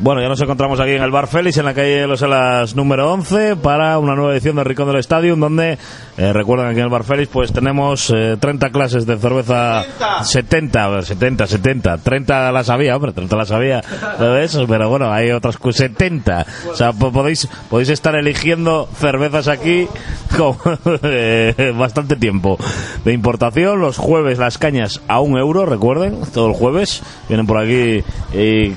Bueno, 0.00 0.20
ya 0.22 0.28
nos 0.28 0.40
encontramos 0.40 0.78
aquí 0.78 0.92
en 0.92 1.02
el 1.02 1.10
Bar 1.10 1.26
Félix, 1.26 1.56
en 1.56 1.64
la 1.64 1.74
calle 1.74 2.02
de 2.02 2.06
los 2.06 2.22
Elas 2.22 2.76
número 2.76 3.12
11, 3.12 3.56
para 3.56 3.98
una 3.98 4.14
nueva 4.14 4.32
edición 4.32 4.54
de 4.54 4.62
Rincón 4.62 4.86
del 4.86 4.98
Estadio, 5.00 5.34
donde, 5.34 5.76
eh, 6.16 6.32
recuerdan 6.32 6.68
aquí 6.68 6.78
en 6.78 6.84
el 6.84 6.88
Bar 6.90 7.02
Félix, 7.02 7.28
pues 7.32 7.52
tenemos 7.52 8.08
eh, 8.14 8.36
30 8.38 8.70
clases 8.70 9.06
de 9.06 9.16
cerveza. 9.16 9.82
70, 10.22 10.84
a 10.84 10.88
ver, 10.88 11.04
70, 11.04 11.46
70. 11.48 11.98
30 11.98 12.52
las 12.52 12.68
había, 12.70 12.94
hombre, 12.94 13.10
30 13.12 13.36
las 13.36 13.50
había. 13.50 13.82
¿sabes? 13.82 14.56
Pero 14.68 14.88
bueno, 14.88 15.12
hay 15.12 15.32
otras 15.32 15.56
cu- 15.58 15.72
70. 15.72 16.46
O 16.70 16.76
sea, 16.76 16.92
po- 16.92 17.10
podéis, 17.10 17.48
podéis 17.68 17.88
estar 17.88 18.14
eligiendo 18.14 18.88
cervezas 18.98 19.48
aquí 19.48 19.88
con 20.36 20.56
eh, 21.02 21.74
bastante 21.76 22.14
tiempo. 22.14 22.56
De 23.04 23.12
importación, 23.12 23.80
los 23.80 23.98
jueves 23.98 24.38
las 24.38 24.58
cañas 24.58 25.00
a 25.08 25.18
un 25.20 25.36
euro, 25.38 25.66
recuerden, 25.66 26.20
todo 26.32 26.46
el 26.46 26.54
jueves. 26.54 27.02
Vienen 27.28 27.48
por 27.48 27.58
aquí 27.58 28.04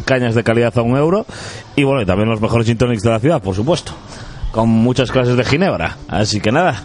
cañas 0.06 0.34
de 0.34 0.44
calidad 0.44 0.76
a 0.80 0.82
un 0.82 0.98
euro. 0.98 1.11
Y 1.76 1.84
bueno, 1.84 2.02
y 2.02 2.06
también 2.06 2.30
los 2.30 2.42
mejores 2.42 2.68
gin 2.68 2.78
tonics 2.78 3.04
de 3.04 3.10
la 3.10 3.20
ciudad, 3.20 3.42
por 3.42 3.56
supuesto. 3.56 3.94
Con 4.52 4.70
muchas 4.70 5.12
clases 5.12 5.38
de 5.38 5.46
ginebra. 5.46 5.98
Así 6.10 6.42
que 6.42 6.52
nada, 6.52 6.84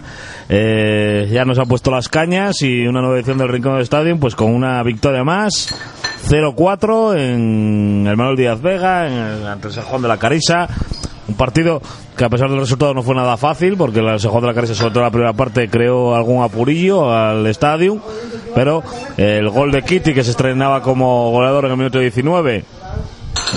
eh, 0.49 1.29
ya 1.33 1.45
nos 1.45 1.59
ha 1.59 1.65
puesto 1.65 1.91
las 1.91 2.09
cañas 2.09 2.63
y 2.63 2.87
una 2.87 3.01
nueva 3.01 3.17
edición 3.17 3.39
del 3.39 3.49
Rincón 3.49 3.73
del 3.73 3.83
Estadio, 3.83 4.17
pues 4.19 4.37
con 4.37 4.55
una 4.55 4.83
victoria 4.83 5.25
más. 5.25 5.75
0-4 6.29 7.17
en 7.17 8.07
el 8.07 8.17
Manuel 8.17 8.37
Díaz 8.37 8.61
Vega, 8.61 9.07
en 9.07 9.13
el, 9.13 9.47
ante 9.47 9.69
el 9.69 9.75
Sejón 9.75 10.03
de 10.03 10.09
la 10.09 10.19
Carisa. 10.19 10.69
Un 11.29 11.35
partido 11.35 11.83
que 12.17 12.25
a 12.25 12.29
pesar 12.29 12.49
del 12.49 12.61
resultado 12.61 12.95
no 12.95 13.03
fue 13.03 13.15
nada 13.15 13.37
fácil, 13.37 13.77
porque 13.77 13.99
el 13.99 14.21
Sejón 14.21 14.43
de 14.43 14.47
la 14.47 14.55
Carisa, 14.55 14.75
sobre 14.75 14.93
todo 14.95 15.03
la 15.03 15.11
primera 15.11 15.33
parte, 15.33 15.69
creó 15.69 16.15
algún 16.15 16.43
apurillo 16.43 17.13
al 17.13 17.47
estadio. 17.47 18.01
Pero 18.55 18.83
eh, 19.17 19.39
el 19.41 19.49
gol 19.51 19.73
de 19.73 19.83
Kitty, 19.83 20.15
que 20.15 20.25
se 20.25 20.31
estrenaba 20.31 20.83
como 20.83 21.31
goleador 21.31 21.67
en 21.67 21.73
el 21.73 21.77
minuto 21.77 21.99
19, 21.99 22.65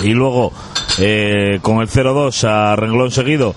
y 0.02 0.10
luego 0.10 0.52
eh, 0.98 1.58
con 1.62 1.80
el 1.80 1.88
0-2 1.88 2.44
a 2.44 2.76
renglón 2.76 3.10
seguido 3.10 3.54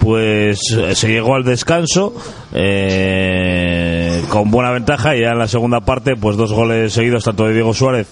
pues 0.00 0.60
eh, 0.76 0.94
se 0.94 1.08
llegó 1.08 1.34
al 1.34 1.44
descanso 1.44 2.14
eh, 2.52 4.22
con 4.28 4.50
buena 4.50 4.70
ventaja. 4.70 5.16
Y 5.16 5.22
ya 5.22 5.32
en 5.32 5.38
la 5.38 5.48
segunda 5.48 5.80
parte 5.80 6.16
pues 6.16 6.36
dos 6.36 6.52
goles 6.52 6.92
seguidos 6.92 7.24
tanto 7.24 7.46
de 7.46 7.54
Diego 7.54 7.74
Suárez 7.74 8.08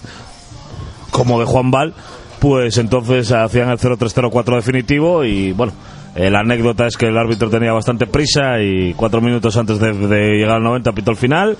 como 1.11 1.39
de 1.39 1.45
Juan 1.45 1.71
Val. 1.71 1.93
Pues 2.39 2.77
entonces 2.77 3.31
hacían 3.31 3.69
el 3.69 3.79
0-3-0-4 3.79 4.55
definitivo. 4.55 5.23
Y 5.23 5.53
bueno 5.53 5.73
eh, 6.17 6.31
la 6.31 6.39
anécdota 6.39 6.87
es 6.87 6.97
que 6.97 7.07
el 7.07 7.17
árbitro 7.17 7.49
tenía 7.49 7.71
bastante 7.73 8.07
prisa 8.07 8.59
y 8.59 8.95
cuatro 8.95 9.21
minutos 9.21 9.55
antes 9.55 9.79
de, 9.79 9.91
llegar 9.91 10.55
al 10.55 10.63
90 10.63 10.91
pitó 10.93 11.11
el 11.11 11.17
final. 11.17 11.55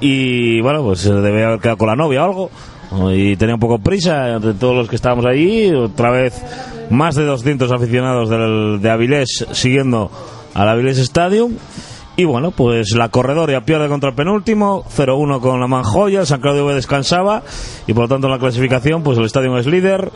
Y 0.00 0.60
bueno, 0.60 0.82
pues 0.82 1.00
se 1.00 1.12
debía 1.14 1.46
haber 1.46 1.60
quedado 1.60 1.78
con 1.78 1.88
la 1.88 1.96
novia 1.96 2.22
o 2.22 2.24
algo. 2.24 2.50
Y 3.12 3.36
tenía 3.36 3.54
un 3.54 3.60
poco 3.60 3.78
prisa 3.78 4.28
entre 4.28 4.54
todos 4.54 4.74
los 4.74 4.88
que 4.88 4.96
estábamos 4.96 5.24
allí. 5.26 5.72
Otra 5.72 6.10
vez, 6.10 6.42
más 6.90 7.14
de 7.14 7.24
200 7.24 7.70
aficionados 7.70 8.28
del, 8.28 8.80
de 8.80 8.90
Avilés 8.90 9.46
siguiendo 9.52 10.10
al 10.54 10.68
Avilés 10.68 10.98
Stadium. 10.98 11.54
Y 12.16 12.24
bueno, 12.24 12.50
pues 12.50 12.90
la 12.96 13.08
corredoria 13.08 13.62
pierde 13.62 13.88
contra 13.88 14.10
el 14.10 14.14
penúltimo, 14.14 14.84
0-1 14.94 15.40
con 15.40 15.58
la 15.58 15.66
Manjoya, 15.66 16.26
San 16.26 16.40
Claudio 16.40 16.66
B 16.66 16.74
descansaba 16.74 17.42
y 17.86 17.94
por 17.94 18.02
lo 18.02 18.08
tanto 18.08 18.26
en 18.26 18.32
la 18.32 18.38
clasificación 18.38 19.02
pues 19.02 19.16
el 19.16 19.24
Stadium 19.24 19.56
es 19.56 19.66
líder, 19.66 20.10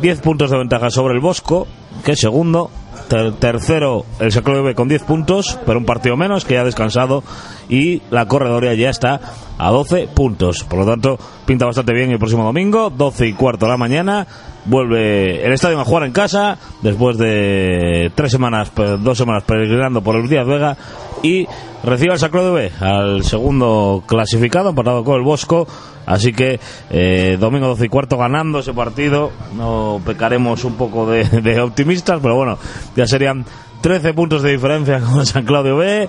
10 0.00 0.20
puntos 0.22 0.50
de 0.50 0.58
ventaja 0.58 0.90
sobre 0.90 1.14
el 1.14 1.20
Bosco, 1.20 1.68
que 2.04 2.12
es 2.12 2.20
segundo, 2.20 2.70
Ter- 3.10 3.32
tercero 3.32 4.06
el 4.20 4.30
B 4.62 4.74
con 4.76 4.86
10 4.86 5.02
puntos, 5.02 5.58
pero 5.66 5.80
un 5.80 5.84
partido 5.84 6.16
menos 6.16 6.44
que 6.44 6.54
ya 6.54 6.60
ha 6.60 6.64
descansado 6.64 7.24
y 7.68 8.02
la 8.10 8.26
corredoria 8.26 8.72
ya 8.74 8.88
está 8.88 9.20
a 9.58 9.70
12 9.70 10.06
puntos. 10.14 10.62
Por 10.62 10.78
lo 10.78 10.86
tanto, 10.86 11.18
pinta 11.44 11.66
bastante 11.66 11.92
bien 11.92 12.12
el 12.12 12.18
próximo 12.20 12.44
domingo, 12.44 12.88
12 12.88 13.26
y 13.26 13.32
cuarto 13.32 13.66
de 13.66 13.72
la 13.72 13.76
mañana. 13.76 14.26
Vuelve 14.64 15.44
el 15.44 15.52
estadio 15.52 15.80
a 15.80 15.84
jugar 15.84 16.04
en 16.04 16.12
casa 16.12 16.56
después 16.82 17.18
de 17.18 18.12
tres 18.14 18.30
semanas, 18.30 18.70
dos 19.00 19.18
semanas 19.18 19.42
peregrinando 19.44 20.02
por 20.02 20.14
el 20.14 20.28
Díaz 20.28 20.46
Vega 20.46 20.76
y 21.22 21.46
recibe 21.82 22.12
al 22.12 22.18
B, 22.52 22.70
al 22.78 23.24
segundo 23.24 24.04
clasificado, 24.06 24.68
empatado 24.70 25.02
con 25.02 25.16
el 25.16 25.22
Bosco. 25.24 25.66
Así 26.10 26.32
que 26.32 26.58
eh, 26.90 27.36
domingo 27.38 27.68
12 27.68 27.86
y 27.86 27.88
cuarto 27.88 28.16
ganando 28.16 28.58
ese 28.58 28.72
partido. 28.72 29.30
No 29.56 30.00
pecaremos 30.04 30.64
un 30.64 30.74
poco 30.74 31.08
de, 31.08 31.24
de 31.42 31.60
optimistas, 31.60 32.18
pero 32.20 32.34
bueno, 32.34 32.58
ya 32.96 33.06
serían 33.06 33.44
13 33.80 34.12
puntos 34.12 34.42
de 34.42 34.50
diferencia 34.50 34.98
con 35.12 35.24
San 35.24 35.44
Claudio 35.44 35.76
B 35.76 36.08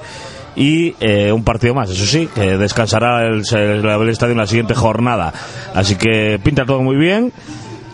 y 0.55 0.95
eh, 0.99 1.31
un 1.31 1.43
partido 1.43 1.73
más, 1.73 1.89
eso 1.89 2.05
sí, 2.05 2.27
que 2.33 2.57
descansará 2.57 3.25
el, 3.25 3.43
el, 3.53 3.85
el 3.85 4.09
estadio 4.09 4.33
en 4.33 4.39
la 4.39 4.47
siguiente 4.47 4.73
jornada. 4.73 5.31
Así 5.75 5.95
que 5.95 6.39
pinta 6.43 6.65
todo 6.65 6.81
muy 6.81 6.97
bien. 6.97 7.31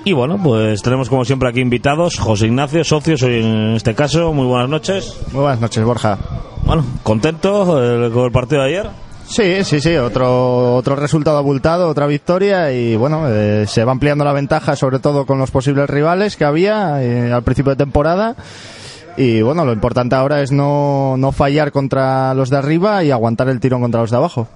Y 0.05 0.13
bueno, 0.13 0.39
pues 0.41 0.81
tenemos 0.81 1.09
como 1.09 1.25
siempre 1.25 1.49
aquí 1.49 1.59
invitados, 1.59 2.17
José 2.17 2.45
Ignacio, 2.45 2.85
socios 2.85 3.21
hoy 3.23 3.43
en 3.43 3.73
este 3.75 3.93
caso. 3.93 4.31
Muy 4.31 4.45
buenas 4.45 4.69
noches. 4.69 5.19
Muy 5.33 5.41
buenas 5.41 5.59
noches, 5.59 5.83
Borja. 5.83 6.17
Bueno, 6.63 6.85
¿contento 7.03 7.83
eh, 7.83 8.09
con 8.11 8.23
el 8.23 8.31
partido 8.31 8.61
de 8.61 8.67
ayer? 8.69 9.06
Sí, 9.29 9.63
sí, 9.65 9.81
sí, 9.81 9.95
otro, 9.97 10.75
otro 10.75 10.95
resultado 10.95 11.37
abultado, 11.37 11.89
otra 11.89 12.07
victoria 12.07 12.71
y 12.71 12.95
bueno, 12.95 13.23
eh, 13.27 13.65
se 13.67 13.83
va 13.83 13.91
ampliando 13.91 14.23
la 14.23 14.31
ventaja 14.33 14.75
sobre 14.75 14.99
todo 14.99 15.25
con 15.25 15.37
los 15.37 15.51
posibles 15.51 15.89
rivales 15.89 16.37
que 16.37 16.45
había 16.45 17.03
eh, 17.03 17.31
al 17.31 17.43
principio 17.43 17.71
de 17.71 17.75
temporada 17.75 18.35
y 19.17 19.41
bueno, 19.41 19.65
lo 19.65 19.73
importante 19.73 20.15
ahora 20.15 20.41
es 20.41 20.51
no, 20.51 21.15
no 21.17 21.31
fallar 21.33 21.71
contra 21.73 22.33
los 22.35 22.49
de 22.49 22.57
arriba 22.57 23.03
y 23.03 23.11
aguantar 23.11 23.49
el 23.49 23.59
tirón 23.59 23.81
contra 23.81 24.01
los 24.01 24.11
de 24.11 24.17
abajo. 24.17 24.47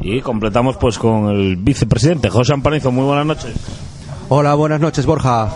Y 0.00 0.20
completamos 0.20 0.76
pues 0.76 0.98
con 0.98 1.28
el 1.28 1.56
vicepresidente, 1.56 2.30
José 2.30 2.52
Ampanizo. 2.54 2.92
Muy 2.92 3.04
buenas 3.04 3.26
noches. 3.26 3.54
Hola, 4.28 4.54
buenas 4.54 4.80
noches, 4.80 5.04
Borja. 5.04 5.48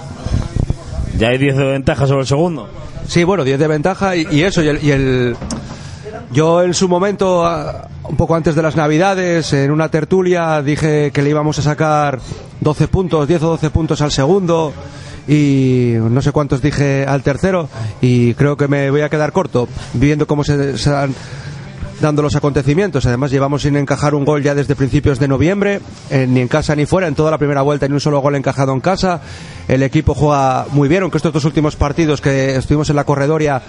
Ya 1.18 1.28
hay 1.28 1.38
10 1.38 1.56
de 1.56 1.64
ventaja 1.64 2.06
sobre 2.06 2.22
el 2.22 2.26
segundo. 2.26 2.68
Sí, 3.06 3.22
bueno, 3.24 3.44
10 3.44 3.58
de 3.60 3.66
ventaja 3.68 4.16
y, 4.16 4.26
y 4.30 4.42
eso, 4.42 4.62
y 4.62 4.68
el, 4.68 4.84
y 4.84 4.90
el- 4.90 5.36
Yo 6.32 6.62
en 6.62 6.74
su 6.74 6.88
momento, 6.88 7.44
ah, 7.46 7.88
un 8.10 8.16
poco 8.16 8.34
antes 8.34 8.56
de 8.56 8.62
las 8.62 8.74
Navidades, 8.74 9.52
en 9.52 9.70
una 9.70 9.88
tertulia, 9.88 10.60
dije 10.62 11.12
que 11.12 11.22
le 11.22 11.30
íbamos 11.30 11.60
a 11.60 11.62
sacar 11.62 12.18
12 12.60 12.88
puntos, 12.88 13.28
10 13.28 13.42
o 13.44 13.48
12 13.50 13.70
puntos 13.70 14.00
al 14.00 14.10
segundo 14.10 14.72
y 15.28 15.94
no 15.96 16.20
sé 16.20 16.32
cuántos 16.32 16.60
dije 16.60 17.06
al 17.06 17.22
tercero 17.22 17.68
y 18.00 18.34
creo 18.34 18.56
que 18.56 18.66
me 18.66 18.90
voy 18.90 19.02
a 19.02 19.08
quedar 19.08 19.30
corto, 19.30 19.68
viendo 19.94 20.26
cómo 20.26 20.42
se, 20.42 20.76
se 20.76 20.90
han 20.90 21.14
dando 22.00 22.22
los 22.22 22.34
acontecimientos. 22.34 23.06
Además, 23.06 23.30
llevamos 23.30 23.62
sin 23.62 23.76
encajar 23.76 24.16
un 24.16 24.24
gol 24.24 24.42
ya 24.42 24.56
desde 24.56 24.74
principios 24.74 25.20
de 25.20 25.28
noviembre, 25.28 25.80
eh, 26.10 26.26
ni 26.28 26.40
en 26.40 26.48
casa 26.48 26.74
ni 26.74 26.86
fuera, 26.86 27.06
en 27.06 27.14
toda 27.14 27.30
la 27.30 27.38
primera 27.38 27.62
vuelta, 27.62 27.86
ni 27.86 27.94
un 27.94 28.00
solo 28.00 28.18
gol 28.18 28.34
encajado 28.34 28.72
en 28.72 28.80
casa. 28.80 29.20
El 29.68 29.84
equipo 29.84 30.14
juega 30.14 30.66
muy 30.72 30.88
bien, 30.88 31.04
aunque 31.04 31.18
estos 31.18 31.32
dos 31.32 31.44
últimos 31.44 31.76
partidos 31.76 32.20
que 32.20 32.56
estuvimos 32.56 32.90
en 32.90 32.96
la 32.96 33.04
corredoria 33.04 33.62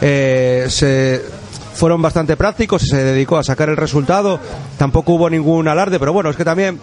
eh, 0.00 0.66
se 0.68 1.43
fueron 1.74 2.00
bastante 2.00 2.36
prácticos 2.36 2.82
y 2.84 2.86
se 2.86 3.04
dedicó 3.04 3.36
a 3.36 3.42
sacar 3.44 3.68
el 3.68 3.76
resultado. 3.76 4.40
Tampoco 4.78 5.12
hubo 5.14 5.28
ningún 5.28 5.68
alarde, 5.68 5.98
pero 5.98 6.12
bueno, 6.12 6.30
es 6.30 6.36
que 6.36 6.44
también 6.44 6.80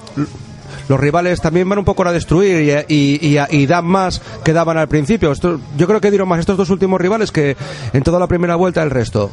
los 0.87 0.99
rivales 0.99 1.39
también 1.41 1.67
van 1.69 1.79
un 1.79 1.85
poco 1.85 2.05
a 2.07 2.11
destruir 2.11 2.85
y, 2.89 2.93
y- 2.93 3.37
y- 3.37 3.57
y 3.57 3.65
dan 3.65 3.85
más 3.85 4.21
que 4.43 4.53
daban 4.53 4.77
al 4.77 4.87
principio. 4.87 5.31
Esto- 5.31 5.59
yo 5.77 5.87
creo 5.87 6.01
que 6.01 6.09
dieron 6.11 6.27
más 6.27 6.39
estos 6.39 6.57
dos 6.57 6.69
últimos 6.69 6.99
rivales 6.99 7.31
que 7.31 7.55
en 7.93 8.03
toda 8.03 8.19
la 8.19 8.27
primera 8.27 8.55
vuelta 8.55 8.83
el 8.83 8.89
resto. 8.89 9.31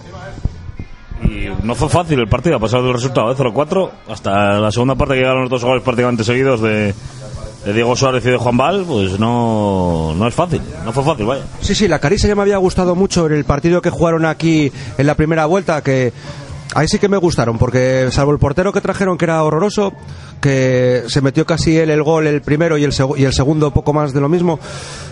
Y 1.25 1.49
no 1.65 1.75
fue 1.75 1.89
fácil 1.89 2.21
el 2.21 2.29
partido, 2.29 2.57
a 2.57 2.61
pesar 2.61 2.81
del 2.83 2.93
resultado 2.93 3.29
de 3.29 3.35
0-4, 3.35 3.91
hasta 4.09 4.61
la 4.61 4.71
segunda 4.71 4.95
parte 4.95 5.15
que 5.15 5.21
llegaron 5.21 5.43
los 5.43 5.51
dos 5.51 5.65
goles 5.65 5.83
prácticamente 5.83 6.23
seguidos 6.25 6.61
de, 6.63 6.95
de 7.69 7.75
Diego 7.75 7.95
Suárez 7.95 8.25
y 8.25 8.31
de 8.31 8.39
Juan 8.39 8.57
Val, 8.57 8.85
pues 8.89 9.21
no, 9.21 10.15
no 10.17 10.27
es 10.27 10.35
fácil, 10.35 10.63
no 10.87 10.91
fue 10.91 11.05
fácil, 11.05 11.27
vaya. 11.27 11.43
Sí, 11.61 11.75
sí, 11.75 11.87
la 11.87 11.99
Carisa 11.99 12.27
ya 12.27 12.35
me 12.35 12.41
había 12.41 12.57
gustado 12.57 12.95
mucho 12.95 13.27
en 13.27 13.35
el 13.35 13.45
partido 13.45 13.83
que 13.83 13.91
jugaron 13.91 14.25
aquí 14.25 14.73
en 14.97 15.07
la 15.07 15.15
primera 15.15 15.45
vuelta, 15.45 15.83
que 15.83 16.15
ahí 16.75 16.89
sí 16.89 16.99
que 16.99 17.11
me 17.11 17.19
gustaron, 17.19 17.59
porque 17.59 18.09
salvo 18.11 18.33
el 18.33 18.39
portero 18.39 18.73
que 18.73 18.81
trajeron 18.81 19.19
que 19.19 19.27
era 19.27 19.43
horroroso, 19.43 19.93
que 20.41 21.03
se 21.09 21.21
metió 21.21 21.45
casi 21.45 21.77
él 21.77 21.91
el 21.91 22.03
gol 22.03 22.27
el 22.27 22.41
primero 22.41 22.79
y 22.79 22.85
el, 22.85 22.95
y 23.19 23.25
el 23.25 23.35
segundo 23.35 23.71
poco 23.71 23.93
más 23.93 24.15
de 24.15 24.23
lo 24.23 24.31
mismo, 24.31 24.59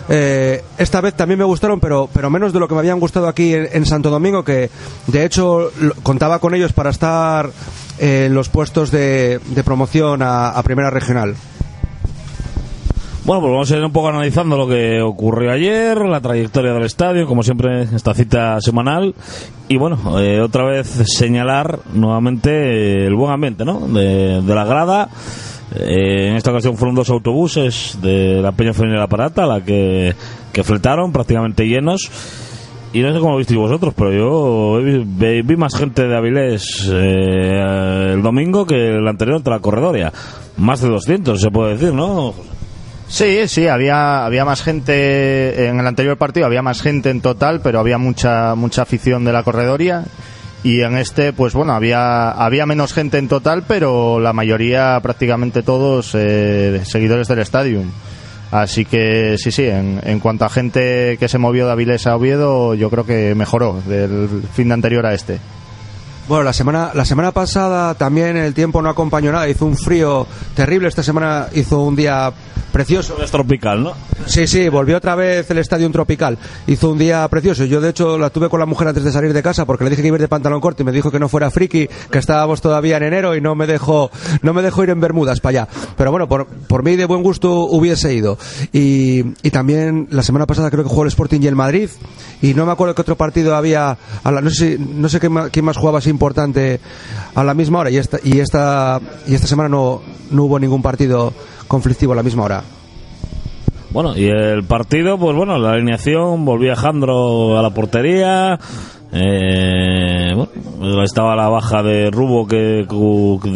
eh, 0.09 0.63
esta 0.79 0.99
vez 0.99 1.13
también 1.13 1.37
me 1.37 1.45
gustaron, 1.45 1.79
pero, 1.79 2.09
pero 2.11 2.31
menos 2.31 2.53
de 2.53 2.59
lo 2.59 2.67
que 2.67 2.73
me 2.73 2.79
habían 2.79 2.99
gustado 2.99 3.27
aquí 3.27 3.53
en, 3.53 3.85
Santo 3.85 4.09
Domingo, 4.09 4.43
que 4.43 4.71
de 5.05 5.25
hecho 5.25 5.69
contaba 6.01 6.39
con 6.39 6.55
ellos 6.55 6.73
para 6.73 6.89
estar 6.89 7.51
en 7.99 8.33
los 8.33 8.49
puestos 8.49 8.89
de, 8.89 9.39
promoción 9.63 10.23
a 10.23 10.59
Primera 10.63 10.89
Regional. 10.89 11.35
Bueno, 13.27 13.41
pues 13.41 13.51
vamos 13.51 13.71
a 13.71 13.77
ir 13.77 13.83
un 13.83 13.91
poco 13.91 14.07
analizando 14.07 14.55
lo 14.57 14.67
que 14.69 15.01
ocurrió 15.01 15.51
ayer, 15.51 15.97
la 16.05 16.21
trayectoria 16.21 16.71
del 16.71 16.83
estadio, 16.83 17.27
como 17.27 17.43
siempre, 17.43 17.81
esta 17.81 18.13
cita 18.13 18.61
semanal. 18.61 19.13
Y 19.67 19.75
bueno, 19.75 20.17
eh, 20.21 20.39
otra 20.39 20.63
vez 20.63 20.87
señalar 20.87 21.79
nuevamente 21.93 22.49
eh, 22.51 23.05
el 23.05 23.15
buen 23.15 23.33
ambiente, 23.33 23.65
¿no? 23.65 23.81
De, 23.89 24.41
de 24.41 24.55
la 24.55 24.63
grada. 24.63 25.09
Eh, 25.75 26.29
en 26.29 26.37
esta 26.37 26.51
ocasión 26.51 26.77
fueron 26.77 26.95
dos 26.95 27.09
autobuses 27.09 27.99
de 28.01 28.41
la 28.41 28.53
Peña 28.53 28.71
Femenina 28.71 28.95
de 28.99 29.03
la 29.03 29.07
Parata, 29.09 29.45
la 29.45 29.59
que, 29.59 30.15
que 30.53 30.63
fletaron 30.63 31.11
prácticamente 31.11 31.67
llenos. 31.67 32.09
Y 32.93 33.01
no 33.01 33.11
sé 33.13 33.19
cómo 33.19 33.33
lo 33.33 33.37
visteis 33.39 33.59
vosotros, 33.59 33.93
pero 33.93 34.13
yo 34.13 34.81
vi, 34.81 35.41
vi- 35.43 35.57
más 35.57 35.75
gente 35.75 36.07
de 36.07 36.15
Avilés 36.15 36.89
eh, 36.93 38.13
el 38.13 38.21
domingo 38.23 38.65
que 38.65 38.95
el 38.95 39.05
anterior 39.05 39.43
de 39.43 39.49
la 39.51 39.59
corredoria. 39.59 40.13
Más 40.55 40.79
de 40.79 40.87
200, 40.87 41.41
se 41.41 41.51
puede 41.51 41.73
decir, 41.73 41.93
¿no? 41.93 42.33
Sí, 43.09 43.47
sí, 43.47 43.67
había, 43.67 44.25
había 44.25 44.43
más 44.43 44.61
gente, 44.61 45.67
en 45.67 45.79
el 45.79 45.87
anterior 45.87 46.17
partido 46.17 46.45
había 46.45 46.61
más 46.61 46.81
gente 46.81 47.09
en 47.09 47.21
total, 47.21 47.61
pero 47.61 47.79
había 47.79 47.97
mucha, 47.97 48.53
mucha 48.55 48.81
afición 48.81 49.23
de 49.23 49.31
la 49.31 49.43
corredoria. 49.43 50.03
Y 50.63 50.81
en 50.81 50.97
este, 50.97 51.31
pues 51.31 51.53
bueno, 51.53 51.73
había, 51.73 52.31
había 52.31 52.65
menos 52.65 52.91
gente 52.93 53.17
en 53.17 53.29
total, 53.29 53.63
pero 53.67 54.19
la 54.19 54.33
mayoría, 54.33 54.99
prácticamente 55.01 55.63
todos, 55.63 56.11
eh, 56.15 56.81
seguidores 56.83 57.27
del 57.27 57.39
estadio. 57.39 57.83
Así 58.51 58.83
que 58.83 59.35
sí, 59.37 59.51
sí, 59.51 59.63
en, 59.63 60.01
en, 60.03 60.19
cuanto 60.19 60.45
a 60.45 60.49
gente 60.49 61.17
que 61.19 61.27
se 61.27 61.37
movió 61.37 61.65
de 61.65 61.71
Avilés 61.73 62.07
a 62.07 62.15
Oviedo, 62.15 62.73
yo 62.73 62.89
creo 62.89 63.05
que 63.05 63.35
mejoró 63.35 63.81
del 63.85 64.43
fin 64.53 64.69
de 64.69 64.73
anterior 64.73 65.05
a 65.05 65.13
este. 65.13 65.39
Bueno, 66.27 66.43
la 66.43 66.53
semana, 66.53 66.91
la 66.93 67.05
semana 67.05 67.31
pasada 67.31 67.93
también 67.93 68.35
el 68.35 68.53
tiempo 68.53 68.81
no 68.81 68.89
acompañó 68.89 69.31
nada, 69.31 69.47
hizo 69.47 69.65
un 69.65 69.77
frío 69.77 70.27
terrible, 70.55 70.89
esta 70.89 71.01
semana 71.01 71.47
hizo 71.53 71.81
un 71.81 71.95
día 71.95 72.33
precioso. 72.77 73.17
Es 73.23 73.31
tropical, 73.31 73.83
¿no? 73.83 73.93
Sí, 74.27 74.45
sí, 74.45 74.69
volvió 74.69 74.97
otra 74.97 75.15
vez 75.15 75.49
el 75.49 75.57
estadio 75.57 75.89
tropical. 75.89 76.37
Hizo 76.67 76.91
un 76.91 76.99
día 76.99 77.27
precioso. 77.27 77.65
Yo, 77.65 77.81
de 77.81 77.89
hecho, 77.89 78.19
la 78.19 78.29
tuve 78.29 78.49
con 78.49 78.59
la 78.59 78.67
mujer 78.67 78.89
antes 78.89 79.03
de 79.03 79.11
salir 79.11 79.33
de 79.33 79.41
casa 79.41 79.65
porque 79.65 79.83
le 79.83 79.89
dije 79.89 80.03
que 80.03 80.09
iba 80.09 80.15
a 80.15 80.17
ir 80.17 80.21
de 80.21 80.27
pantalón 80.27 80.61
corto 80.61 80.83
y 80.83 80.85
me 80.85 80.91
dijo 80.91 81.09
que 81.09 81.17
no 81.17 81.27
fuera 81.27 81.49
friki, 81.49 81.87
que 82.11 82.19
estábamos 82.19 82.61
todavía 82.61 82.97
en 82.97 83.03
enero 83.03 83.35
y 83.35 83.41
no 83.41 83.55
me 83.55 83.65
dejó, 83.65 84.11
no 84.43 84.53
me 84.53 84.61
dejó 84.61 84.83
ir 84.83 84.91
en 84.91 84.99
Bermudas 84.99 85.39
para 85.39 85.61
allá. 85.61 85.69
Pero 85.97 86.11
bueno, 86.11 86.27
por, 86.27 86.45
por 86.45 86.83
mí 86.83 86.95
de 86.95 87.05
buen 87.05 87.23
gusto 87.23 87.65
hubiese 87.65 88.13
ido. 88.13 88.37
Y, 88.71 89.23
y 89.41 89.49
también 89.49 90.07
la 90.11 90.21
semana 90.21 90.45
pasada 90.45 90.69
creo 90.69 90.83
que 90.83 90.89
jugó 90.89 91.01
el 91.01 91.07
Sporting 91.07 91.41
y 91.41 91.47
el 91.47 91.55
Madrid 91.55 91.89
y 92.43 92.53
no 92.53 92.67
me 92.67 92.73
acuerdo 92.73 92.93
qué 92.93 93.01
otro 93.01 93.17
partido 93.17 93.55
había, 93.55 93.97
a 94.23 94.31
la, 94.31 94.41
no 94.41 94.51
sé, 94.51 94.77
no 94.77 95.09
sé 95.09 95.19
qué 95.19 95.29
más, 95.29 95.49
quién 95.49 95.65
más 95.65 95.77
jugaba 95.77 95.97
así 95.97 96.11
importante 96.11 96.79
a 97.33 97.43
la 97.43 97.55
misma 97.55 97.79
hora 97.79 97.89
y 97.89 97.97
esta, 97.97 98.19
y 98.23 98.39
esta, 98.39 99.01
y 99.25 99.33
esta 99.33 99.47
semana 99.47 99.67
no, 99.67 100.03
no 100.29 100.43
hubo 100.43 100.59
ningún 100.59 100.83
partido 100.83 101.33
conflictivo 101.67 102.13
a 102.13 102.15
la 102.15 102.23
misma 102.23 102.43
hora. 102.43 102.63
Bueno, 103.91 104.17
y 104.17 104.25
el 104.25 104.63
partido, 104.63 105.17
pues 105.17 105.35
bueno, 105.35 105.57
la 105.57 105.71
alineación, 105.71 106.45
volvía 106.45 106.75
Jandro 106.75 107.57
a 107.57 107.61
la 107.61 107.69
portería. 107.69 108.59
Eh, 109.11 110.33
bueno, 110.35 111.03
estaba 111.03 111.35
la 111.35 111.47
baja 111.47 111.81
de 111.81 112.11
Rubo 112.11 112.45
que, 112.45 112.85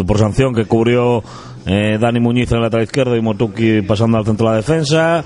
por 0.08 0.18
sanción 0.18 0.54
que 0.54 0.66
cubrió 0.66 1.22
eh, 1.66 1.98
Dani 2.00 2.20
Muñiz 2.20 2.52
en 2.52 2.58
el 2.58 2.64
lateral 2.64 2.86
izquierdo 2.86 3.16
y 3.16 3.22
Motuki 3.22 3.82
pasando 3.82 4.18
al 4.18 4.26
centro 4.26 4.48
de 4.48 4.52
la 4.52 4.58
defensa. 4.58 5.24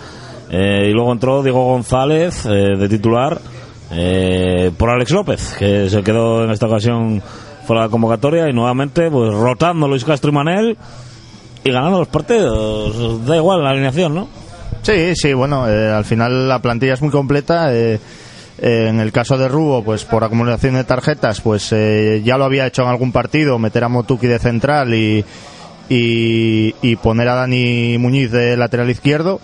Eh, 0.50 0.90
y 0.90 0.94
luego 0.94 1.12
entró 1.12 1.44
Diego 1.44 1.66
González 1.66 2.46
eh, 2.46 2.76
de 2.78 2.90
titular 2.90 3.40
eh, 3.92 4.72
por 4.78 4.90
Alex 4.90 5.12
López, 5.12 5.56
que 5.58 5.90
se 5.90 6.04
quedó 6.04 6.44
en 6.44 6.52
esta 6.52 6.68
ocasión 6.68 7.22
fuera 7.66 7.82
de 7.82 7.88
la 7.88 7.92
convocatoria 7.92 8.50
y 8.50 8.54
nuevamente 8.54 9.10
pues 9.10 9.34
rotando 9.34 9.88
Luis 9.88 10.06
Castro 10.06 10.32
y 10.32 10.34
Manel 10.34 10.78
y 11.66 11.72
ganando 11.72 11.98
los 11.98 12.08
partidos. 12.08 13.26
Da 13.26 13.36
igual 13.36 13.64
la 13.64 13.72
alineación, 13.72 14.14
¿no? 14.14 14.28
Sí, 14.84 15.16
sí, 15.16 15.34
bueno, 15.34 15.68
eh, 15.68 15.92
al 15.92 16.06
final 16.06 16.48
la 16.48 16.60
plantilla 16.60 16.94
es 16.94 17.02
muy 17.02 17.10
completa. 17.10 17.74
Eh, 17.74 18.00
eh, 18.60 18.88
en 18.88 19.00
el 19.00 19.12
caso 19.12 19.36
de 19.36 19.48
Rubo, 19.48 19.84
pues 19.84 20.06
por 20.06 20.24
acumulación 20.24 20.76
de 20.76 20.84
tarjetas, 20.84 21.42
pues 21.42 21.72
ya 21.72 22.38
lo 22.38 22.46
había 22.46 22.68
hecho 22.68 22.84
en 22.84 22.90
algún 22.90 23.12
partido, 23.12 23.58
meter 23.58 23.84
a 23.84 23.90
Motuki 23.90 24.28
de 24.28 24.38
central 24.38 24.94
y, 24.94 25.26
y, 25.90 26.76
y 26.84 26.96
poner 26.98 27.30
a 27.30 27.36
Dani 27.36 27.98
Muñiz 27.98 28.32
de 28.32 28.56
lateral 28.56 28.90
izquierdo 28.90 29.42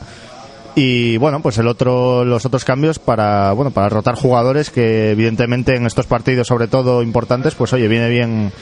y 0.73 1.17
bueno 1.17 1.41
pues 1.41 1.57
el 1.57 1.67
otro 1.67 2.23
los 2.23 2.45
otros 2.45 2.63
cambios 2.63 2.97
para 2.97 3.51
bueno 3.51 3.71
para 3.71 3.89
rotar 3.89 4.15
jugadores 4.15 4.69
que 4.69 5.11
evidentemente 5.11 5.75
en 5.75 5.85
estos 5.85 6.07
partidos 6.07 6.47
sobre 6.47 6.69
todo 6.69 7.03
importantes 7.03 7.55
pues 7.55 7.73
oye 7.73 7.89
viene 7.89 8.07
bien 8.07 8.53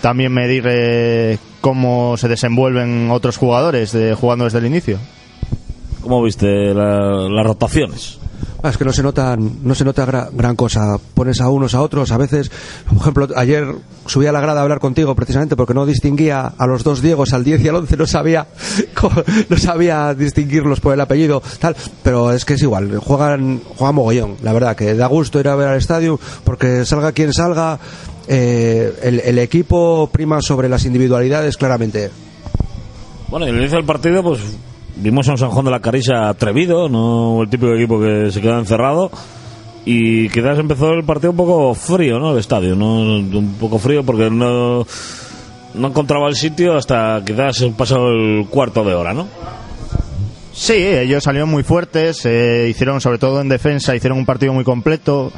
también 0.00 0.32
medir 0.32 0.64
eh, 0.66 1.38
cómo 1.60 2.16
se 2.16 2.28
desenvuelven 2.28 3.10
otros 3.10 3.36
jugadores 3.36 3.92
de, 3.92 4.14
jugando 4.14 4.44
desde 4.44 4.58
el 4.58 4.66
inicio 4.66 4.98
¿Cómo 6.08 6.22
viste 6.22 6.72
la, 6.72 7.28
las 7.28 7.46
rotaciones? 7.46 8.18
Ah, 8.62 8.70
es 8.70 8.76
que 8.76 8.84
no 8.84 8.92
se 8.92 9.02
notan, 9.02 9.58
no 9.62 9.74
se 9.74 9.84
nota 9.84 10.04
gran, 10.04 10.36
gran, 10.36 10.56
cosa. 10.56 10.96
Pones 11.14 11.40
a 11.40 11.48
unos 11.48 11.74
a 11.74 11.82
otros, 11.82 12.10
a 12.10 12.16
veces, 12.16 12.50
por 12.88 12.96
ejemplo, 12.96 13.28
ayer 13.36 13.66
subí 14.06 14.26
a 14.26 14.32
la 14.32 14.40
grada 14.40 14.60
a 14.60 14.62
hablar 14.62 14.80
contigo 14.80 15.14
precisamente 15.14 15.54
porque 15.54 15.74
no 15.74 15.86
distinguía 15.86 16.54
a 16.56 16.66
los 16.66 16.82
dos 16.82 17.02
Diegos, 17.02 17.32
al 17.32 17.44
10 17.44 17.62
y 17.62 17.68
al 17.68 17.76
11, 17.76 17.96
no 17.96 18.06
sabía, 18.06 18.46
no 19.48 19.56
sabía 19.58 20.14
distinguirlos 20.14 20.80
por 20.80 20.94
el 20.94 21.00
apellido, 21.00 21.42
tal, 21.60 21.76
pero 22.02 22.32
es 22.32 22.44
que 22.44 22.54
es 22.54 22.62
igual, 22.62 22.96
juegan, 22.98 23.60
juegan 23.76 23.94
mogollón, 23.94 24.36
la 24.42 24.52
verdad, 24.52 24.74
que 24.74 24.94
da 24.94 25.06
gusto 25.06 25.38
ir 25.38 25.48
a 25.48 25.54
ver 25.54 25.68
al 25.68 25.78
estadio 25.78 26.18
porque 26.42 26.84
salga 26.84 27.12
quien 27.12 27.32
salga, 27.32 27.78
eh, 28.28 28.92
el, 29.02 29.20
el 29.20 29.38
equipo 29.38 30.08
prima 30.12 30.42
sobre 30.42 30.68
las 30.68 30.84
individualidades 30.84 31.56
claramente. 31.56 32.10
Bueno, 33.28 33.46
y 33.46 33.50
al 33.50 33.56
inicio 33.56 33.76
del 33.76 33.86
partido, 33.86 34.22
pues 34.22 34.40
vimos 34.96 35.28
a 35.28 35.32
un 35.32 35.38
San 35.38 35.50
Juan 35.50 35.64
de 35.64 35.70
la 35.70 35.80
Carisa 35.80 36.28
atrevido, 36.28 36.88
no 36.88 37.42
el 37.42 37.48
típico 37.48 37.74
equipo 37.74 38.00
que 38.00 38.30
se 38.30 38.40
queda 38.40 38.58
encerrado. 38.58 39.10
Y 39.84 40.28
quizás 40.28 40.58
empezó 40.58 40.90
el 40.92 41.04
partido 41.04 41.30
un 41.30 41.36
poco 41.36 41.74
frío, 41.74 42.18
¿no? 42.18 42.32
El 42.32 42.38
estadio, 42.38 42.76
¿no? 42.76 43.00
Un 43.00 43.56
poco 43.58 43.78
frío 43.78 44.04
porque 44.04 44.28
no, 44.28 44.86
no 45.74 45.88
encontraba 45.88 46.28
el 46.28 46.36
sitio 46.36 46.76
hasta 46.76 47.22
quizás 47.24 47.64
pasado 47.76 48.08
el 48.08 48.46
cuarto 48.50 48.84
de 48.84 48.94
hora, 48.94 49.14
¿no? 49.14 49.26
Sí, 50.52 50.74
ellos 50.74 51.22
salieron 51.22 51.48
muy 51.48 51.62
fuertes, 51.62 52.26
eh, 52.26 52.66
hicieron 52.68 53.00
sobre 53.00 53.18
todo 53.18 53.40
en 53.40 53.48
defensa, 53.48 53.94
hicieron 53.94 54.18
un 54.18 54.26
partido 54.26 54.52
muy 54.52 54.64
completo. 54.64 55.32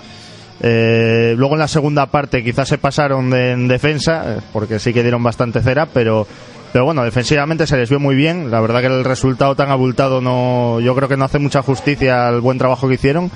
Eh, 0.63 1.35
luego 1.37 1.55
en 1.55 1.61
la 1.61 1.69
segunda 1.69 2.07
parte 2.07 2.45
quizás 2.45 2.69
se 2.69 2.79
pasaron 2.79 3.31
de, 3.31 3.53
en 3.53 3.69
defensa, 3.69 4.25
eh, 4.27 4.41
porque 4.53 4.79
sí 4.79 4.93
que 4.93 5.03
dieron 5.03 5.23
bastante 5.23 5.61
cera, 5.63 5.87
pero 5.87 6.27
pero 6.73 6.85
bueno, 6.85 7.03
defensivamente 7.03 7.67
se 7.67 7.77
les 7.77 7.91
vio 7.91 7.99
muy 7.99 8.15
bien. 8.15 8.51
La 8.51 8.61
verdad 8.61 8.81
que 8.81 8.87
el 8.87 9.05
resultado 9.05 9.57
tan 9.57 9.71
abultado 9.71 10.21
no, 10.21 10.81
yo 10.81 10.95
creo 10.95 11.09
que 11.09 11.17
no 11.17 11.25
hace 11.25 11.39
mucha 11.39 11.63
justicia 11.63 12.29
al 12.29 12.41
buen 12.41 12.59
trabajo 12.59 12.89
que 12.89 12.95
hicieron. 12.95 13.31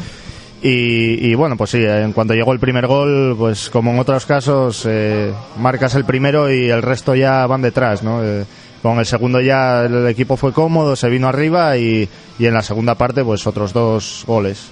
Y, 0.63 1.27
y 1.27 1.35
bueno, 1.35 1.57
pues 1.57 1.71
sí, 1.71 1.85
en 1.85 2.13
cuanto 2.13 2.33
llegó 2.33 2.53
el 2.53 2.61
primer 2.61 2.87
gol, 2.87 3.35
pues 3.37 3.69
como 3.69 3.91
en 3.91 3.99
otros 3.99 4.25
casos, 4.25 4.87
eh, 4.89 5.33
marcas 5.59 5.95
el 5.95 6.05
primero 6.05 6.51
y 6.51 6.71
el 6.71 6.81
resto 6.81 7.15
ya 7.15 7.47
van 7.47 7.61
detrás, 7.61 8.03
¿no? 8.03 8.25
Eh, 8.25 8.47
con 8.81 8.99
el 8.99 9.05
segundo 9.05 9.41
ya 9.41 9.85
el 9.85 10.07
equipo 10.07 10.37
fue 10.37 10.53
cómodo, 10.53 10.97
se 10.97 11.11
vino 11.11 11.29
arriba 11.29 11.77
y, 11.77 12.09
y 12.39 12.47
en 12.47 12.55
la 12.55 12.63
segunda 12.63 12.95
parte, 12.95 13.25
pues 13.25 13.47
otros 13.47 13.73
dos 13.73 14.25
goles. 14.27 14.71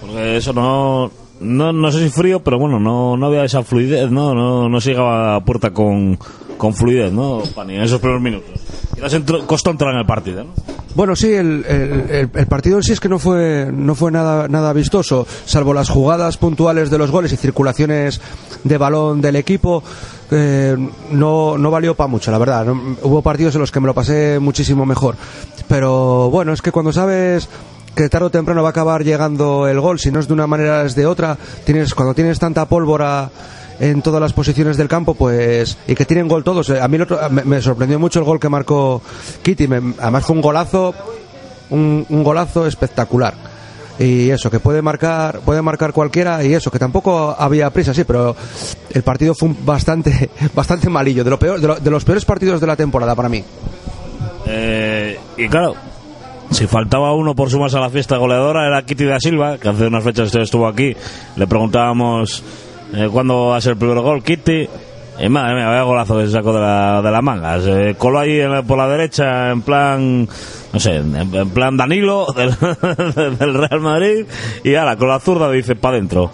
Porque 0.00 0.36
eso 0.36 0.52
no, 0.52 1.10
no, 1.40 1.72
no 1.72 1.92
sé 1.92 2.04
si 2.04 2.10
frío, 2.10 2.42
pero 2.42 2.58
bueno, 2.58 2.80
no, 2.80 3.16
no 3.16 3.26
había 3.26 3.44
esa 3.44 3.62
fluidez, 3.62 4.10
¿no? 4.10 4.34
No, 4.34 4.68
no 4.68 4.80
se 4.80 4.90
llegaba 4.90 5.36
a 5.36 5.44
puerta 5.44 5.70
con, 5.72 6.18
con 6.56 6.74
fluidez, 6.74 7.12
¿no? 7.12 7.42
En 7.68 7.82
esos 7.82 8.00
primeros 8.00 8.22
minutos. 8.22 8.60
Costó 9.46 9.70
entrar 9.70 9.92
en 9.92 10.00
el 10.00 10.06
partido, 10.06 10.44
¿no? 10.44 10.50
Bueno, 10.94 11.14
sí, 11.14 11.30
el, 11.34 11.62
el, 12.32 12.46
partido 12.46 12.78
en 12.78 12.82
sí 12.82 12.92
es 12.92 13.00
que 13.00 13.10
no 13.10 13.18
fue, 13.18 13.68
no 13.70 13.94
fue 13.94 14.10
nada, 14.10 14.48
nada 14.48 14.72
vistoso, 14.72 15.26
salvo 15.44 15.74
las 15.74 15.90
jugadas 15.90 16.38
puntuales 16.38 16.88
de 16.88 16.96
los 16.96 17.10
goles 17.10 17.34
y 17.34 17.36
circulaciones 17.36 18.18
de 18.64 18.78
balón 18.78 19.20
del 19.20 19.36
equipo. 19.36 19.82
Eh, 20.30 20.74
no, 21.10 21.58
no 21.58 21.70
valió 21.70 21.94
para 21.94 22.08
mucho, 22.08 22.30
la 22.30 22.38
verdad. 22.38 22.68
Hubo 23.02 23.20
partidos 23.20 23.54
en 23.56 23.60
los 23.60 23.70
que 23.70 23.80
me 23.80 23.86
lo 23.88 23.92
pasé 23.92 24.38
muchísimo 24.38 24.86
mejor. 24.86 25.16
Pero 25.68 26.30
bueno, 26.30 26.54
es 26.54 26.62
que 26.62 26.72
cuando 26.72 26.94
sabes 26.94 27.46
que 27.96 28.10
tarde 28.10 28.26
o 28.26 28.30
temprano 28.30 28.62
va 28.62 28.68
a 28.68 28.76
acabar 28.76 29.02
llegando 29.02 29.66
el 29.66 29.80
gol, 29.80 29.98
si 29.98 30.12
no 30.12 30.20
es 30.20 30.28
de 30.28 30.34
una 30.34 30.46
manera 30.46 30.84
es 30.84 30.94
de 30.94 31.06
otra, 31.06 31.36
tienes, 31.64 31.94
cuando 31.94 32.14
tienes 32.14 32.38
tanta 32.38 32.66
pólvora 32.66 33.30
en 33.80 34.02
todas 34.02 34.20
las 34.20 34.34
posiciones 34.34 34.76
del 34.76 34.86
campo, 34.86 35.14
pues 35.14 35.78
y 35.88 35.94
que 35.94 36.04
tienen 36.04 36.28
gol 36.28 36.44
todos. 36.44 36.68
A 36.70 36.86
mí 36.88 36.98
me, 37.30 37.44
me, 37.44 37.62
sorprendió 37.62 37.98
mucho 37.98 38.18
el 38.18 38.26
gol 38.26 38.38
que 38.38 38.50
marcó 38.50 39.00
Kitty, 39.42 39.66
me, 39.66 39.94
además 39.98 40.26
fue 40.26 40.36
un 40.36 40.42
golazo, 40.42 40.94
un, 41.70 42.06
un, 42.08 42.22
golazo 42.22 42.66
espectacular. 42.66 43.34
Y 43.98 44.28
eso, 44.28 44.50
que 44.50 44.60
puede 44.60 44.82
marcar, 44.82 45.40
puede 45.40 45.62
marcar 45.62 45.94
cualquiera 45.94 46.44
y 46.44 46.52
eso, 46.52 46.70
que 46.70 46.78
tampoco 46.78 47.34
había 47.38 47.70
prisa, 47.70 47.94
sí, 47.94 48.04
pero 48.04 48.36
el 48.90 49.02
partido 49.02 49.34
fue 49.34 49.54
bastante, 49.64 50.28
bastante 50.54 50.90
malillo, 50.90 51.24
de, 51.24 51.30
lo 51.30 51.38
peor, 51.38 51.58
de, 51.58 51.66
lo, 51.66 51.76
de 51.76 51.90
los 51.90 52.04
peores 52.04 52.26
partidos 52.26 52.60
de 52.60 52.66
la 52.66 52.76
temporada 52.76 53.14
para 53.14 53.30
mí. 53.30 53.42
Eh, 54.44 55.18
y 55.38 55.48
claro, 55.48 55.74
si 56.50 56.66
faltaba 56.66 57.12
uno 57.12 57.34
por 57.34 57.50
sumarse 57.50 57.76
a 57.76 57.80
la 57.80 57.90
fiesta 57.90 58.16
goleadora 58.16 58.66
era 58.66 58.82
Kitty 58.82 59.04
da 59.04 59.20
Silva, 59.20 59.58
que 59.58 59.68
hace 59.68 59.86
unas 59.86 60.04
fechas 60.04 60.34
estuvo 60.34 60.66
aquí. 60.66 60.96
Le 61.36 61.46
preguntábamos 61.46 62.42
eh, 62.94 63.08
cuándo 63.10 63.48
va 63.48 63.56
a 63.56 63.60
ser 63.60 63.72
el 63.72 63.78
primer 63.78 64.00
gol, 64.00 64.22
Kitty. 64.22 64.68
Y 65.18 65.28
madre 65.30 65.54
mía, 65.54 65.66
vaya 65.66 65.82
golazo 65.82 66.18
que 66.18 66.26
se 66.26 66.32
sacó 66.32 66.52
de 66.52 66.60
la, 66.60 67.00
de 67.02 67.10
la 67.10 67.22
manga. 67.22 67.60
Se 67.60 67.94
coló 67.94 68.18
ahí 68.18 68.38
en, 68.38 68.66
por 68.66 68.76
la 68.76 68.86
derecha 68.86 69.50
en 69.50 69.62
plan, 69.62 70.28
no 70.72 70.80
sé, 70.80 70.96
en, 70.96 71.50
plan 71.50 71.76
Danilo 71.76 72.26
del, 72.36 72.54
del, 73.38 73.54
Real 73.54 73.80
Madrid. 73.80 74.26
Y 74.62 74.74
ahora 74.74 74.96
con 74.96 75.08
la 75.08 75.18
zurda 75.18 75.50
dice 75.50 75.74
para 75.74 75.96
adentro. 75.96 76.30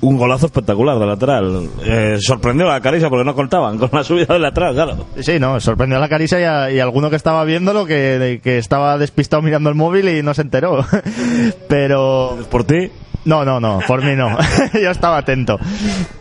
Un 0.00 0.16
golazo 0.16 0.46
espectacular 0.46 0.98
de 0.98 1.06
lateral. 1.06 1.68
Eh, 1.84 2.18
sorprendió 2.20 2.68
a 2.68 2.74
la 2.74 2.80
Carisa 2.80 3.08
porque 3.08 3.24
no 3.24 3.34
contaban 3.34 3.78
con 3.78 3.90
la 3.92 4.04
subida 4.04 4.34
del 4.34 4.42
lateral, 4.42 4.74
claro. 4.74 5.06
Sí, 5.20 5.40
no, 5.40 5.58
sorprendió 5.58 5.98
a 5.98 6.00
la 6.00 6.08
Carisa 6.08 6.40
y, 6.40 6.44
a, 6.44 6.70
y 6.70 6.78
a 6.78 6.84
alguno 6.84 7.10
que 7.10 7.16
estaba 7.16 7.44
viéndolo 7.44 7.84
que, 7.84 8.40
que 8.42 8.58
estaba 8.58 8.96
despistado 8.96 9.42
mirando 9.42 9.70
el 9.70 9.74
móvil 9.74 10.08
y 10.08 10.22
no 10.22 10.34
se 10.34 10.42
enteró. 10.42 10.84
Pero. 11.68 12.38
¿Por 12.48 12.64
ti? 12.64 12.90
No, 13.24 13.44
no, 13.44 13.58
no, 13.60 13.80
por 13.86 14.02
mí 14.04 14.14
no. 14.14 14.38
Yo 14.72 14.90
estaba 14.90 15.18
atento. 15.18 15.58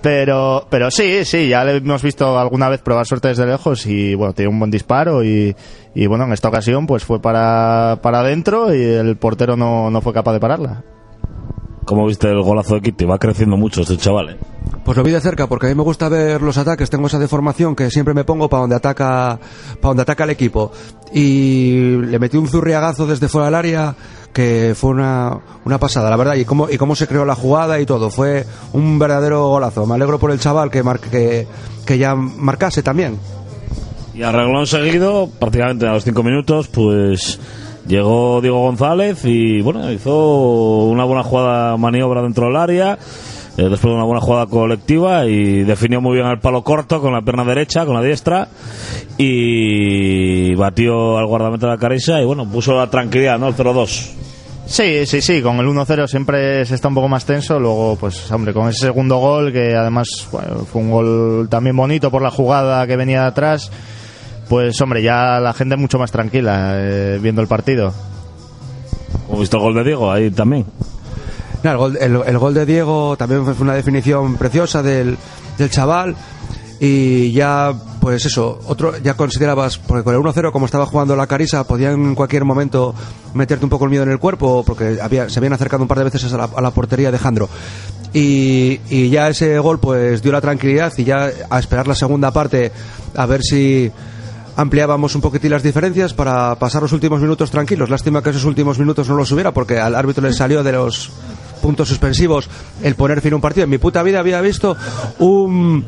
Pero, 0.02 0.68
pero 0.70 0.92
sí, 0.92 1.24
sí, 1.24 1.48
ya 1.48 1.64
le 1.64 1.78
hemos 1.78 2.02
visto 2.02 2.38
alguna 2.38 2.70
vez 2.70 2.82
probar 2.82 3.06
suerte 3.06 3.30
desde 3.30 3.46
lejos 3.46 3.86
y 3.86 4.16
bueno, 4.16 4.34
tiene 4.34 4.50
un 4.52 4.60
buen 4.60 4.72
disparo 4.72 5.24
y, 5.24 5.56
y 5.96 6.08
bueno, 6.08 6.26
en 6.26 6.34
esta 6.34 6.50
ocasión 6.50 6.86
pues 6.88 7.06
fue 7.06 7.22
para, 7.22 8.00
para 8.02 8.20
adentro 8.20 8.74
y 8.76 8.82
el 8.82 9.16
portero 9.16 9.56
no, 9.56 9.90
no 9.90 10.02
fue 10.02 10.12
capaz 10.12 10.34
de 10.34 10.40
pararla. 10.40 10.84
¿Cómo 11.88 12.06
viste 12.06 12.30
el 12.30 12.42
golazo 12.44 12.76
de 12.76 12.82
Kitty? 12.82 13.06
Va 13.06 13.18
creciendo 13.18 13.58
mucho 13.58 13.82
este 13.82 13.98
chaval, 13.98 14.30
¿eh? 14.32 14.38
Pues 14.86 14.96
lo 14.98 15.04
vi 15.04 15.12
de 15.12 15.20
cerca 15.22 15.48
porque 15.48 15.66
a 15.66 15.70
mí 15.70 15.76
me 15.76 15.82
gusta 15.84 16.08
ver 16.10 16.42
los 16.42 16.58
ataques, 16.58 16.90
tengo 16.90 17.08
esa 17.08 17.18
deformación 17.18 17.76
que 17.76 17.90
siempre 17.90 18.14
me 18.14 18.24
pongo 18.24 18.48
para 18.50 18.62
donde 18.62 18.76
ataca 18.76 19.40
para 19.82 19.90
donde 19.90 20.04
ataca 20.04 20.26
el 20.26 20.30
equipo 20.30 20.72
y 21.14 21.72
le 21.98 22.20
metí 22.20 22.38
un 22.38 22.48
zurriagazo 22.48 23.08
desde 23.08 23.28
fuera 23.28 23.46
del 23.48 23.56
área 23.56 23.96
que 24.34 24.74
fue 24.76 24.92
una, 24.92 25.40
una 25.66 25.80
pasada, 25.80 26.10
la 26.10 26.16
verdad, 26.18 26.36
y 26.36 26.46
cómo, 26.46 26.70
y 26.70 26.78
cómo 26.78 26.96
se 26.96 27.08
creó 27.08 27.26
la 27.26 27.36
jugada 27.36 27.80
y 27.80 27.86
todo, 27.86 28.10
fue 28.12 28.46
un 28.74 29.00
verdadero 29.00 29.48
golazo. 29.48 29.86
Me 29.88 29.96
alegro 29.96 30.20
por 30.20 30.30
el 30.32 30.40
chaval 30.40 30.70
que, 30.70 30.84
mar- 30.84 31.00
que, 31.00 31.48
que 31.86 31.98
ya 31.98 32.14
marcase 32.16 32.84
también. 32.84 33.18
Y 34.14 34.22
a 34.24 34.32
reglón 34.32 34.68
seguido, 34.68 35.28
prácticamente 35.40 35.88
a 35.88 35.94
los 35.94 36.04
cinco 36.04 36.22
minutos, 36.24 36.68
pues 36.68 37.40
llegó 37.88 38.42
Diego 38.42 38.62
González 38.62 39.24
y 39.24 39.62
bueno, 39.62 39.92
hizo 39.92 40.86
una 40.86 41.04
buena 41.06 41.24
jugada 41.24 41.78
maniobra 41.78 42.22
dentro 42.22 42.48
del 42.48 42.56
área. 42.56 42.98
eh, 43.58 43.64
después 43.70 43.92
de 43.92 43.96
una 43.96 44.04
buena 44.06 44.22
jugada 44.22 44.46
colectiva 44.46 45.26
y 45.26 45.64
definió 45.64 46.00
muy 46.00 46.16
bien 46.16 46.28
al 46.28 46.40
palo 46.40 46.64
corto 46.64 47.02
con 47.02 47.12
la 47.14 47.22
pierna 47.24 47.44
derecha, 47.44 47.86
con 47.86 47.96
la 47.96 48.04
diestra 48.04 48.48
y 49.18 50.54
batió 50.56 51.18
al 51.18 51.26
guardameta 51.26 51.66
de 51.66 51.72
la 51.74 51.80
Carisa 51.80 52.22
y 52.22 52.26
bueno, 52.26 52.48
puso 52.48 52.76
la 52.76 52.88
tranquilidad, 52.90 53.40
¿no? 53.40 53.48
El 53.48 53.56
0-2. 53.56 54.12
Sí, 54.68 55.06
sí, 55.06 55.22
sí, 55.22 55.42
con 55.42 55.58
el 55.60 55.66
1-0 55.66 56.08
siempre 56.08 56.66
se 56.66 56.76
está 56.76 56.90
un 56.90 56.96
poco 56.96 57.08
más 57.08 57.26
tenso, 57.26 57.58
luego 57.58 57.96
pues 57.98 58.30
hombre, 58.32 58.54
con 58.54 58.68
ese 58.68 58.88
segundo 58.88 59.18
gol 59.18 59.52
que 59.54 59.74
además 59.74 60.28
bueno, 60.32 60.66
fue 60.72 60.82
un 60.82 60.92
gol 60.92 61.48
también 61.50 61.76
bonito 61.76 62.12
por 62.12 62.22
la 62.22 62.30
jugada 62.32 62.86
que 62.86 62.98
venía 62.98 63.22
de 63.22 63.28
atrás, 63.28 63.72
pues 64.50 64.80
hombre, 64.82 65.02
ya 65.04 65.40
la 65.40 65.54
gente 65.54 65.76
mucho 65.78 66.00
más 66.00 66.12
tranquila 66.12 66.72
eh, 66.76 67.20
viendo 67.22 67.42
el 67.42 67.48
partido. 67.48 67.94
¿Hemos 69.28 69.42
visto 69.42 69.58
el 69.58 69.64
gol 69.64 69.74
de 69.76 69.84
Diego 69.84 70.12
ahí 70.12 70.32
también? 70.32 70.66
El, 71.64 71.78
gol, 71.78 71.98
el- 72.00 72.22
el 72.26 72.38
gol 72.38 72.54
de 72.54 72.66
Diego 72.66 73.18
también 73.18 73.44
fue 73.46 73.56
una 73.60 73.74
definición 73.74 74.36
preciosa 74.38 74.82
del, 74.82 75.18
del 75.58 75.70
chaval 75.70 76.16
y 76.80 77.32
ya 77.32 77.74
pues 78.00 78.26
eso, 78.26 78.60
otro 78.68 78.98
ya 79.00 79.16
considerabas, 79.16 79.80
porque 79.80 80.04
con 80.04 80.14
el 80.16 80.22
1-0 80.22 80.52
como 80.54 80.66
estaba 80.66 80.86
jugando 80.86 81.14
la 81.18 81.28
Carisa, 81.28 81.66
podían 81.66 81.94
en 81.96 82.16
cualquier 82.16 82.46
momento 82.46 82.96
meterte 83.34 83.66
un 83.66 83.70
poco 83.70 83.84
el 83.84 83.90
miedo 83.90 84.04
en 84.04 84.12
el 84.12 84.20
cuerpo, 84.20 84.64
porque 84.66 84.98
había, 85.02 85.28
se 85.30 85.40
habían 85.40 85.52
acercado 85.54 85.82
un 85.84 85.90
par 85.90 85.98
de 85.98 86.06
veces 86.06 86.32
a 86.32 86.38
la, 86.38 86.50
a 86.56 86.62
la 86.62 86.72
portería 86.72 87.12
de 87.12 87.18
Jandro. 87.18 87.50
Y, 88.14 88.80
y 88.90 89.10
ya 89.10 89.28
ese 89.28 89.60
gol 89.60 89.80
pues 89.80 90.22
dio 90.22 90.32
la 90.32 90.40
tranquilidad 90.40 90.94
y 90.96 91.04
ya 91.04 91.30
a 91.50 91.60
esperar 91.60 91.86
la 91.88 91.96
segunda 91.96 92.32
parte 92.32 92.72
a 93.16 93.26
ver 93.26 93.42
si 93.44 93.92
ampliábamos 94.58 95.16
un 95.16 95.22
poquitín 95.22 95.52
las 95.52 95.64
diferencias 95.64 96.14
para 96.14 96.56
pasar 96.56 96.82
los 96.82 96.92
últimos 96.92 97.22
minutos 97.22 97.52
tranquilos. 97.52 97.90
Lástima 97.90 98.22
que 98.22 98.32
esos 98.32 98.44
últimos 98.44 98.78
minutos 98.80 99.08
no 99.08 99.16
los 99.16 99.32
hubiera 99.32 99.54
porque 99.54 99.80
al 99.80 99.96
árbitro 99.96 100.28
le 100.28 100.34
salió 100.34 100.64
de 100.64 100.72
los 100.74 101.12
puntos 101.62 101.88
suspensivos 101.88 102.50
el 102.84 102.96
poner 102.96 103.22
fin 103.22 103.34
a 103.34 103.36
un 103.36 103.42
partido. 103.42 103.64
En 103.66 103.70
mi 103.70 103.78
puta 103.78 104.02
vida 104.04 104.20
había 104.20 104.42
visto 104.42 104.76
un, 105.20 105.86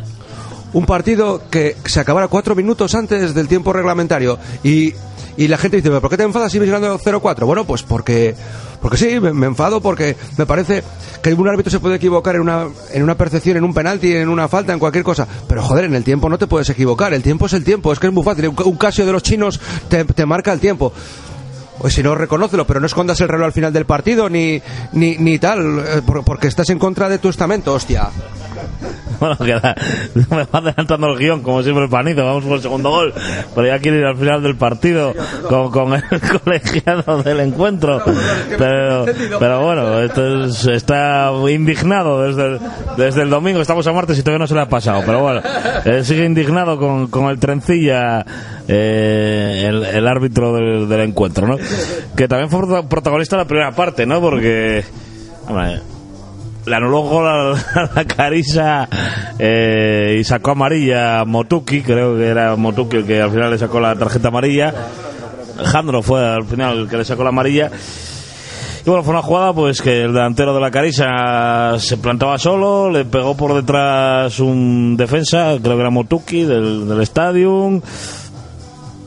un 0.73 0.85
partido 0.85 1.41
que 1.49 1.75
se 1.83 1.99
acabara 1.99 2.27
cuatro 2.27 2.55
minutos 2.55 2.93
antes 2.93 3.33
del 3.33 3.47
tiempo 3.47 3.73
reglamentario 3.73 4.37
y, 4.63 4.93
y 5.35 5.47
la 5.47 5.57
gente 5.57 5.77
dice, 5.77 5.89
"¿Pero 5.89 6.01
¿por 6.01 6.11
qué 6.11 6.17
te 6.17 6.23
enfadas 6.23 6.51
si 6.51 6.59
ves 6.59 6.69
ganando 6.69 6.99
0-4? 6.99 7.45
Bueno, 7.47 7.65
pues 7.65 7.81
porque, 7.81 8.35
porque 8.81 8.97
sí, 8.97 9.19
me, 9.19 9.45
enfado 9.47 9.81
porque 9.81 10.15
me 10.37 10.45
parece 10.45 10.83
que 11.21 11.33
un 11.33 11.47
árbitro 11.49 11.69
se 11.71 11.79
puede 11.79 11.95
equivocar 11.95 12.35
en 12.35 12.41
una, 12.41 12.67
en 12.93 13.03
una 13.03 13.15
percepción, 13.15 13.57
en 13.57 13.63
un 13.63 13.73
penalti, 13.73 14.15
en 14.15 14.29
una 14.29 14.47
falta, 14.47 14.71
en 14.73 14.79
cualquier 14.79 15.03
cosa. 15.03 15.27
Pero 15.47 15.61
joder, 15.61 15.85
en 15.85 15.95
el 15.95 16.03
tiempo 16.03 16.29
no 16.29 16.37
te 16.37 16.47
puedes 16.47 16.69
equivocar. 16.69 17.13
El 17.13 17.21
tiempo 17.23 17.47
es 17.47 17.53
el 17.53 17.63
tiempo. 17.63 17.91
Es 17.91 17.99
que 17.99 18.07
es 18.07 18.13
muy 18.13 18.23
fácil. 18.23 18.47
Un, 18.47 18.55
un 18.63 18.77
casio 18.77 19.05
de 19.05 19.11
los 19.11 19.21
chinos 19.23 19.59
te, 19.89 20.25
marca 20.25 20.53
el 20.53 20.59
tiempo. 20.59 20.93
O 21.81 21.89
si 21.89 22.03
no, 22.03 22.13
reconócelo, 22.15 22.65
pero 22.67 22.79
no 22.81 22.85
escondas 22.85 23.19
el 23.21 23.29
reloj 23.29 23.45
al 23.45 23.53
final 23.53 23.71
del 23.71 23.85
partido 23.85 24.29
ni, 24.29 24.61
ni, 24.91 25.17
ni 25.17 25.39
tal, 25.39 25.79
eh, 25.79 26.01
por- 26.05 26.25
porque 26.25 26.47
estás 26.47 26.69
en 26.69 26.79
contra 26.79 27.07
de 27.07 27.19
tu 27.19 27.29
estamento, 27.29 27.73
hostia. 27.73 28.09
Bueno, 29.19 29.35
queda, 29.37 29.75
me 30.29 30.43
va 30.45 30.47
adelantando 30.59 31.07
el 31.07 31.17
guion, 31.19 31.41
como 31.41 31.61
siempre 31.61 31.83
el 31.83 31.89
panito. 31.89 32.23
Vamos 32.25 32.45
por 32.45 32.53
el 32.53 32.61
segundo 32.61 32.89
gol. 32.89 33.13
Pero 33.53 33.67
ya 33.67 33.77
quiere 33.79 33.97
ir 33.97 34.05
al 34.05 34.15
final 34.15 34.41
del 34.41 34.55
partido 34.55 35.13
con, 35.49 35.93
el 35.93 36.03
colegiado 36.43 37.21
del 37.21 37.41
encuentro. 37.41 38.01
Pero, 38.57 39.05
pero 39.37 39.61
bueno, 39.61 39.99
esto 39.99 40.45
es- 40.45 40.65
está 40.67 41.31
indignado 41.49 42.21
desde 42.21 42.45
el, 42.45 42.59
desde 42.95 43.23
el 43.23 43.29
domingo. 43.29 43.59
Estamos 43.59 43.85
a 43.87 43.91
martes 43.91 44.17
y 44.17 44.21
todavía 44.23 44.39
no 44.39 44.47
se 44.47 44.55
le 44.55 44.61
ha 44.61 44.69
pasado. 44.69 45.03
Pero 45.05 45.19
bueno, 45.19 45.41
eh, 45.83 46.01
sigue 46.05 46.23
indignado 46.23 46.77
con, 46.77 47.07
con 47.07 47.25
el 47.25 47.39
trencilla, 47.39 48.25
eh, 48.69 49.65
el, 49.67 50.07
árbitro 50.07 50.53
del, 50.53 51.01
encuentro, 51.01 51.45
¿no? 51.45 51.57
Que 52.15 52.29
también 52.29 52.49
fue 52.49 52.61
prota- 52.61 52.87
protagonista 52.87 53.35
de 53.35 53.41
la 53.43 53.47
primera 53.49 53.71
parte, 53.73 54.05
¿no? 54.05 54.21
Porque. 54.21 54.85
Le 56.69 56.75
anuló 56.75 57.01
gol 57.01 57.57
la 57.95 58.05
Carisa 58.05 58.87
eh, 59.37 60.17
y 60.19 60.23
sacó 60.23 60.51
amarilla 60.51 61.25
Motuki, 61.25 61.81
creo 61.81 62.15
que 62.15 62.27
era 62.27 62.55
Motuki 62.55 62.97
el 62.97 63.05
que 63.05 63.21
al 63.21 63.31
final 63.31 63.51
le 63.51 63.57
sacó 63.57 63.79
la 63.79 63.95
tarjeta 63.95 64.27
amarilla. 64.27 64.73
Jandro 65.65 66.01
fue 66.01 66.25
al 66.25 66.45
final 66.45 66.77
el 66.79 66.87
que 66.87 66.97
le 66.97 67.05
sacó 67.05 67.23
la 67.23 67.29
amarilla. 67.29 67.71
Y 68.85 68.89
bueno, 68.89 69.03
fue 69.03 69.13
una 69.13 69.21
jugada 69.23 69.53
pues 69.53 69.81
que 69.81 70.03
el 70.03 70.13
delantero 70.13 70.53
de 70.53 70.61
la 70.61 70.71
Carisa 70.71 71.77
se 71.79 71.97
plantaba 71.97 72.37
solo, 72.37 72.89
le 72.89 73.03
pegó 73.03 73.35
por 73.35 73.53
detrás 73.53 74.39
un 74.39 74.95
defensa, 74.95 75.57
creo 75.61 75.75
que 75.75 75.81
era 75.81 75.89
Motuki 75.89 76.43
del, 76.43 76.87
del. 76.87 77.01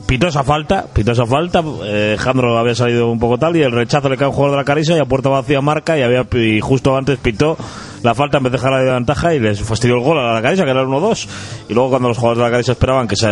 Pitó 0.05 0.27
esa 0.27 0.43
falta, 0.43 0.85
pitó 0.93 1.13
esa 1.13 1.25
falta, 1.25 1.63
eh, 1.85 2.17
Jandro 2.19 2.57
había 2.57 2.75
salido 2.75 3.09
un 3.09 3.19
poco 3.19 3.37
tal 3.37 3.55
y 3.55 3.61
el 3.61 3.71
rechazo 3.71 4.09
le 4.09 4.17
cae 4.17 4.27
un 4.27 4.33
jugador 4.33 4.57
de 4.57 4.61
la 4.61 4.65
Carisa 4.65 4.95
y 4.95 4.99
a 4.99 5.05
puerta 5.05 5.29
vacía 5.29 5.61
marca 5.61 5.97
y 5.97 6.01
había 6.01 6.27
y 6.33 6.59
justo 6.59 6.95
antes 6.95 7.17
pitó 7.17 7.57
la 8.03 8.13
falta 8.13 8.37
en 8.37 8.43
vez 8.43 8.51
de 8.51 8.57
dejar 8.57 8.71
la 8.73 8.93
ventaja 8.93 9.33
y 9.33 9.39
les 9.39 9.61
fastidió 9.61 9.95
el 9.95 10.01
gol 10.01 10.19
a 10.19 10.33
la 10.33 10.41
Carisa 10.41 10.65
que 10.65 10.71
era 10.71 10.81
el 10.81 10.87
1-2 10.87 11.27
y 11.69 11.73
luego 11.73 11.89
cuando 11.89 12.09
los 12.09 12.17
jugadores 12.17 12.39
de 12.39 12.43
la 12.43 12.51
Carisa 12.51 12.73
esperaban 12.73 13.07
que 13.07 13.15
se, 13.15 13.27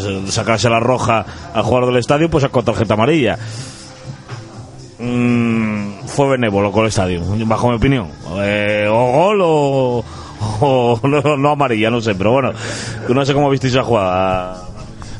se 0.00 0.32
sacase 0.32 0.68
la 0.68 0.80
roja 0.80 1.24
al 1.54 1.62
jugador 1.62 1.90
del 1.90 2.00
estadio 2.00 2.28
pues 2.28 2.42
sacó 2.42 2.62
tarjeta 2.62 2.94
amarilla 2.94 3.38
Mm, 4.98 6.06
fue 6.06 6.30
benévolo 6.30 6.72
con 6.72 6.82
el 6.82 6.88
estadio, 6.88 7.22
bajo 7.44 7.68
mi 7.68 7.76
opinión. 7.76 8.08
Eh, 8.38 8.86
o 8.88 9.12
gol 9.12 9.40
o, 9.42 11.00
no 11.38 11.50
amarilla, 11.50 11.90
no 11.90 12.00
sé, 12.00 12.14
pero 12.14 12.32
bueno, 12.32 12.52
no 13.08 13.24
sé 13.24 13.34
cómo 13.34 13.50
visteis 13.50 13.74
esa 13.74 13.82
jugada. 13.82 14.65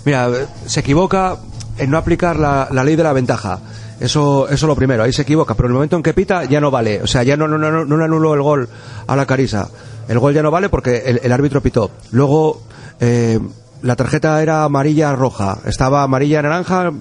Mira, 0.06 0.30
se 0.66 0.80
equivoca 0.80 1.36
en 1.78 1.90
no 1.90 1.98
aplicar 1.98 2.38
la, 2.38 2.68
ley 2.84 2.94
de 2.94 3.02
la 3.02 3.12
ventaja. 3.12 3.58
Eso, 3.98 4.48
eso 4.48 4.66
lo 4.68 4.76
primero, 4.76 5.02
ahí 5.02 5.12
se 5.12 5.22
equivoca, 5.22 5.54
pero 5.54 5.66
en 5.66 5.72
el 5.72 5.74
momento 5.74 5.96
en 5.96 6.02
que 6.04 6.14
pita 6.14 6.44
ya 6.44 6.60
no 6.60 6.70
vale. 6.70 7.02
O 7.02 7.08
sea, 7.08 7.24
ya 7.24 7.36
no, 7.36 7.48
no, 7.48 7.58
no, 7.58 7.84
no 7.84 8.04
anuló 8.04 8.32
el 8.34 8.40
gol 8.40 8.68
a 9.06 9.16
la 9.16 9.26
Carisa. 9.26 9.68
El 10.06 10.20
gol 10.20 10.32
ya 10.32 10.42
no 10.44 10.52
vale 10.52 10.68
porque 10.68 11.18
el, 11.20 11.32
árbitro 11.32 11.60
pitó. 11.60 11.90
Luego, 12.12 12.62
eh, 13.00 13.40
la 13.82 13.96
tarjeta 13.96 14.40
era 14.40 14.62
amarilla 14.62 15.12
roja, 15.16 15.58
estaba 15.66 16.04
amarilla 16.04 16.40
naranja, 16.40 16.92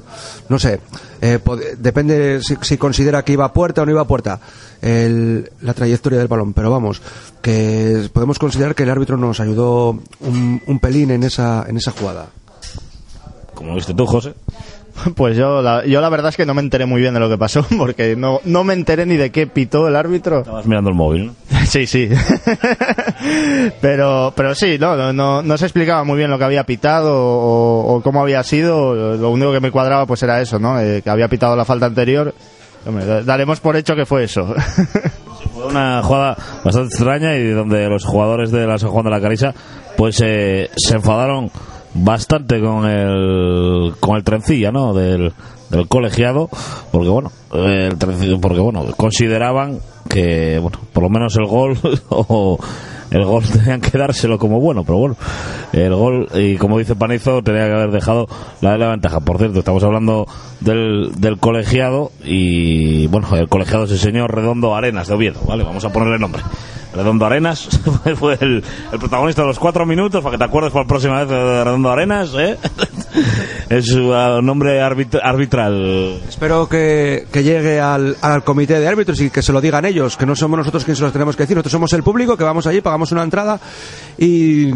no 0.49 0.59
sé, 0.59 0.81
eh, 1.21 1.39
depende 1.77 2.41
si, 2.41 2.57
si 2.61 2.77
considera 2.77 3.23
que 3.23 3.33
iba 3.33 3.45
a 3.45 3.53
puerta 3.53 3.83
o 3.83 3.85
no 3.85 3.91
iba 3.91 4.01
a 4.01 4.07
puerta 4.07 4.39
el- 4.81 5.49
la 5.61 5.73
trayectoria 5.73 6.17
del 6.19 6.27
balón, 6.27 6.53
pero 6.53 6.71
vamos, 6.71 7.01
que 7.41 8.09
podemos 8.11 8.39
considerar 8.39 8.73
que 8.73 8.83
el 8.83 8.89
árbitro 8.89 9.15
nos 9.15 9.39
ayudó 9.39 9.91
un, 10.21 10.61
un 10.65 10.79
pelín 10.79 11.11
en 11.11 11.23
esa, 11.23 11.65
en 11.67 11.77
esa 11.77 11.91
jugada. 11.91 12.27
Como 13.55 13.73
viste 13.73 13.93
tú, 13.93 14.05
José. 14.05 14.33
Pues 15.15 15.35
yo 15.35 15.61
la, 15.61 15.85
yo 15.85 15.99
la 15.99 16.07
verdad 16.07 16.29
es 16.29 16.37
que 16.37 16.45
no 16.45 16.53
me 16.53 16.61
enteré 16.61 16.85
muy 16.85 17.01
bien 17.01 17.13
de 17.13 17.19
lo 17.19 17.29
que 17.29 17.37
pasó, 17.37 17.65
porque 17.77 18.15
no, 18.15 18.39
no 18.45 18.63
me 18.63 18.73
enteré 18.73 19.05
ni 19.05 19.17
de 19.17 19.29
qué 19.29 19.45
pitó 19.45 19.89
el 19.89 19.95
árbitro. 19.95 20.39
Estabas 20.39 20.65
mirando 20.65 20.89
el 20.89 20.95
móvil, 20.95 21.27
¿no? 21.27 21.35
Sí, 21.65 21.85
sí. 21.85 22.07
pero, 23.81 24.31
pero 24.35 24.55
sí, 24.55 24.77
no, 24.79 25.11
no, 25.11 25.41
no, 25.41 25.57
se 25.57 25.65
explicaba 25.65 26.03
muy 26.03 26.17
bien 26.17 26.29
lo 26.29 26.37
que 26.37 26.43
había 26.43 26.63
pitado 26.63 27.13
o, 27.13 27.95
o 27.95 28.01
cómo 28.01 28.21
había 28.21 28.43
sido. 28.43 29.17
Lo 29.17 29.31
único 29.31 29.51
que 29.51 29.59
me 29.59 29.71
cuadraba 29.71 30.05
pues 30.05 30.21
era 30.23 30.39
eso, 30.39 30.59
¿no? 30.59 30.79
Eh, 30.79 31.01
que 31.01 31.09
había 31.09 31.27
pitado 31.27 31.55
la 31.55 31.65
falta 31.65 31.87
anterior. 31.87 32.33
Hombre, 32.85 33.23
daremos 33.23 33.59
por 33.59 33.75
hecho 33.75 33.95
que 33.95 34.05
fue 34.05 34.25
eso. 34.25 34.53
Fue 35.55 35.65
una 35.65 36.03
jugada 36.03 36.37
bastante 36.63 36.93
extraña 36.93 37.35
y 37.35 37.49
donde 37.49 37.89
los 37.89 38.05
jugadores 38.05 38.51
de 38.51 38.67
la 38.67 38.77
San 38.77 38.91
Juan 38.91 39.05
de 39.05 39.11
la 39.11 39.21
Carisa 39.21 39.53
pues 39.97 40.21
eh, 40.23 40.69
se 40.75 40.95
enfadaron 40.95 41.49
bastante 41.95 42.59
con 42.61 42.85
el 42.87 43.93
con 43.99 44.17
el 44.17 44.23
trencilla, 44.23 44.71
¿no? 44.71 44.93
Del, 44.93 45.33
del 45.69 45.87
colegiado, 45.87 46.49
porque 46.91 47.09
bueno, 47.09 47.31
el 47.53 47.97
trencilla- 47.97 48.39
porque 48.39 48.59
bueno, 48.59 48.85
consideraban 48.97 49.79
que 50.09 50.59
bueno, 50.61 50.77
por 50.93 51.03
lo 51.03 51.09
menos 51.09 51.35
el 51.37 51.45
gol 51.47 51.77
o 52.09 52.59
el 53.11 53.23
gol 53.25 53.43
tenían 53.51 53.81
que 53.81 53.97
dárselo 53.97 54.37
como 54.37 54.59
bueno, 54.59 54.83
pero 54.83 54.97
bueno, 54.99 55.15
el 55.73 55.95
gol, 55.95 56.27
y 56.35 56.55
como 56.57 56.77
dice 56.79 56.95
Panizo, 56.95 57.41
tenía 57.41 57.65
que 57.67 57.73
haber 57.73 57.91
dejado 57.91 58.27
la, 58.61 58.77
la 58.77 58.89
ventaja. 58.89 59.19
Por 59.21 59.37
cierto, 59.37 59.59
estamos 59.59 59.83
hablando 59.83 60.27
del, 60.61 61.11
del 61.17 61.37
colegiado 61.39 62.11
y 62.23 63.07
bueno, 63.07 63.27
el 63.35 63.47
colegiado 63.49 63.85
es 63.85 63.91
el 63.91 63.99
señor 63.99 64.33
Redondo 64.35 64.75
Arenas 64.75 65.07
de 65.07 65.13
Oviedo, 65.15 65.39
¿vale? 65.47 65.63
Vamos 65.63 65.83
a 65.85 65.91
ponerle 65.91 66.19
nombre. 66.19 66.41
Redondo 66.95 67.25
Arenas 67.25 67.67
fue 68.17 68.37
el, 68.41 68.63
el 68.91 68.99
protagonista 68.99 69.41
de 69.41 69.49
los 69.49 69.59
cuatro 69.59 69.85
minutos, 69.85 70.23
para 70.23 70.33
que 70.33 70.37
te 70.37 70.43
acuerdes 70.45 70.71
por 70.71 70.83
la 70.83 70.87
próxima 70.87 71.19
vez 71.19 71.29
de 71.29 71.63
Redondo 71.63 71.91
Arenas, 71.91 72.31
¿eh? 72.37 72.57
es 73.69 73.85
su 73.87 74.09
uh, 74.09 74.41
nombre 74.41 74.81
arbit- 74.81 75.19
arbitral. 75.21 76.19
Espero 76.27 76.67
que, 76.69 77.27
que 77.31 77.43
llegue 77.43 77.79
al, 77.79 78.15
al 78.21 78.43
comité 78.43 78.79
de 78.79 78.87
árbitros 78.87 79.19
y 79.21 79.29
que 79.29 79.41
se 79.41 79.51
lo 79.53 79.61
digan 79.61 79.85
ellos, 79.85 80.15
que 80.17 80.25
no 80.25 80.35
somos 80.35 80.57
nosotros 80.59 80.83
quienes 80.83 80.97
se 80.99 81.03
los 81.03 81.13
tenemos 81.13 81.35
que 81.35 81.43
decir. 81.43 81.55
Nosotros 81.55 81.71
somos 81.73 81.93
el 81.93 82.03
público 82.03 82.37
que 82.37 82.43
vamos 82.43 82.65
allí, 82.67 82.81
pagamos 82.81 83.11
una 83.11 83.23
entrada 83.23 83.59
y, 84.17 84.71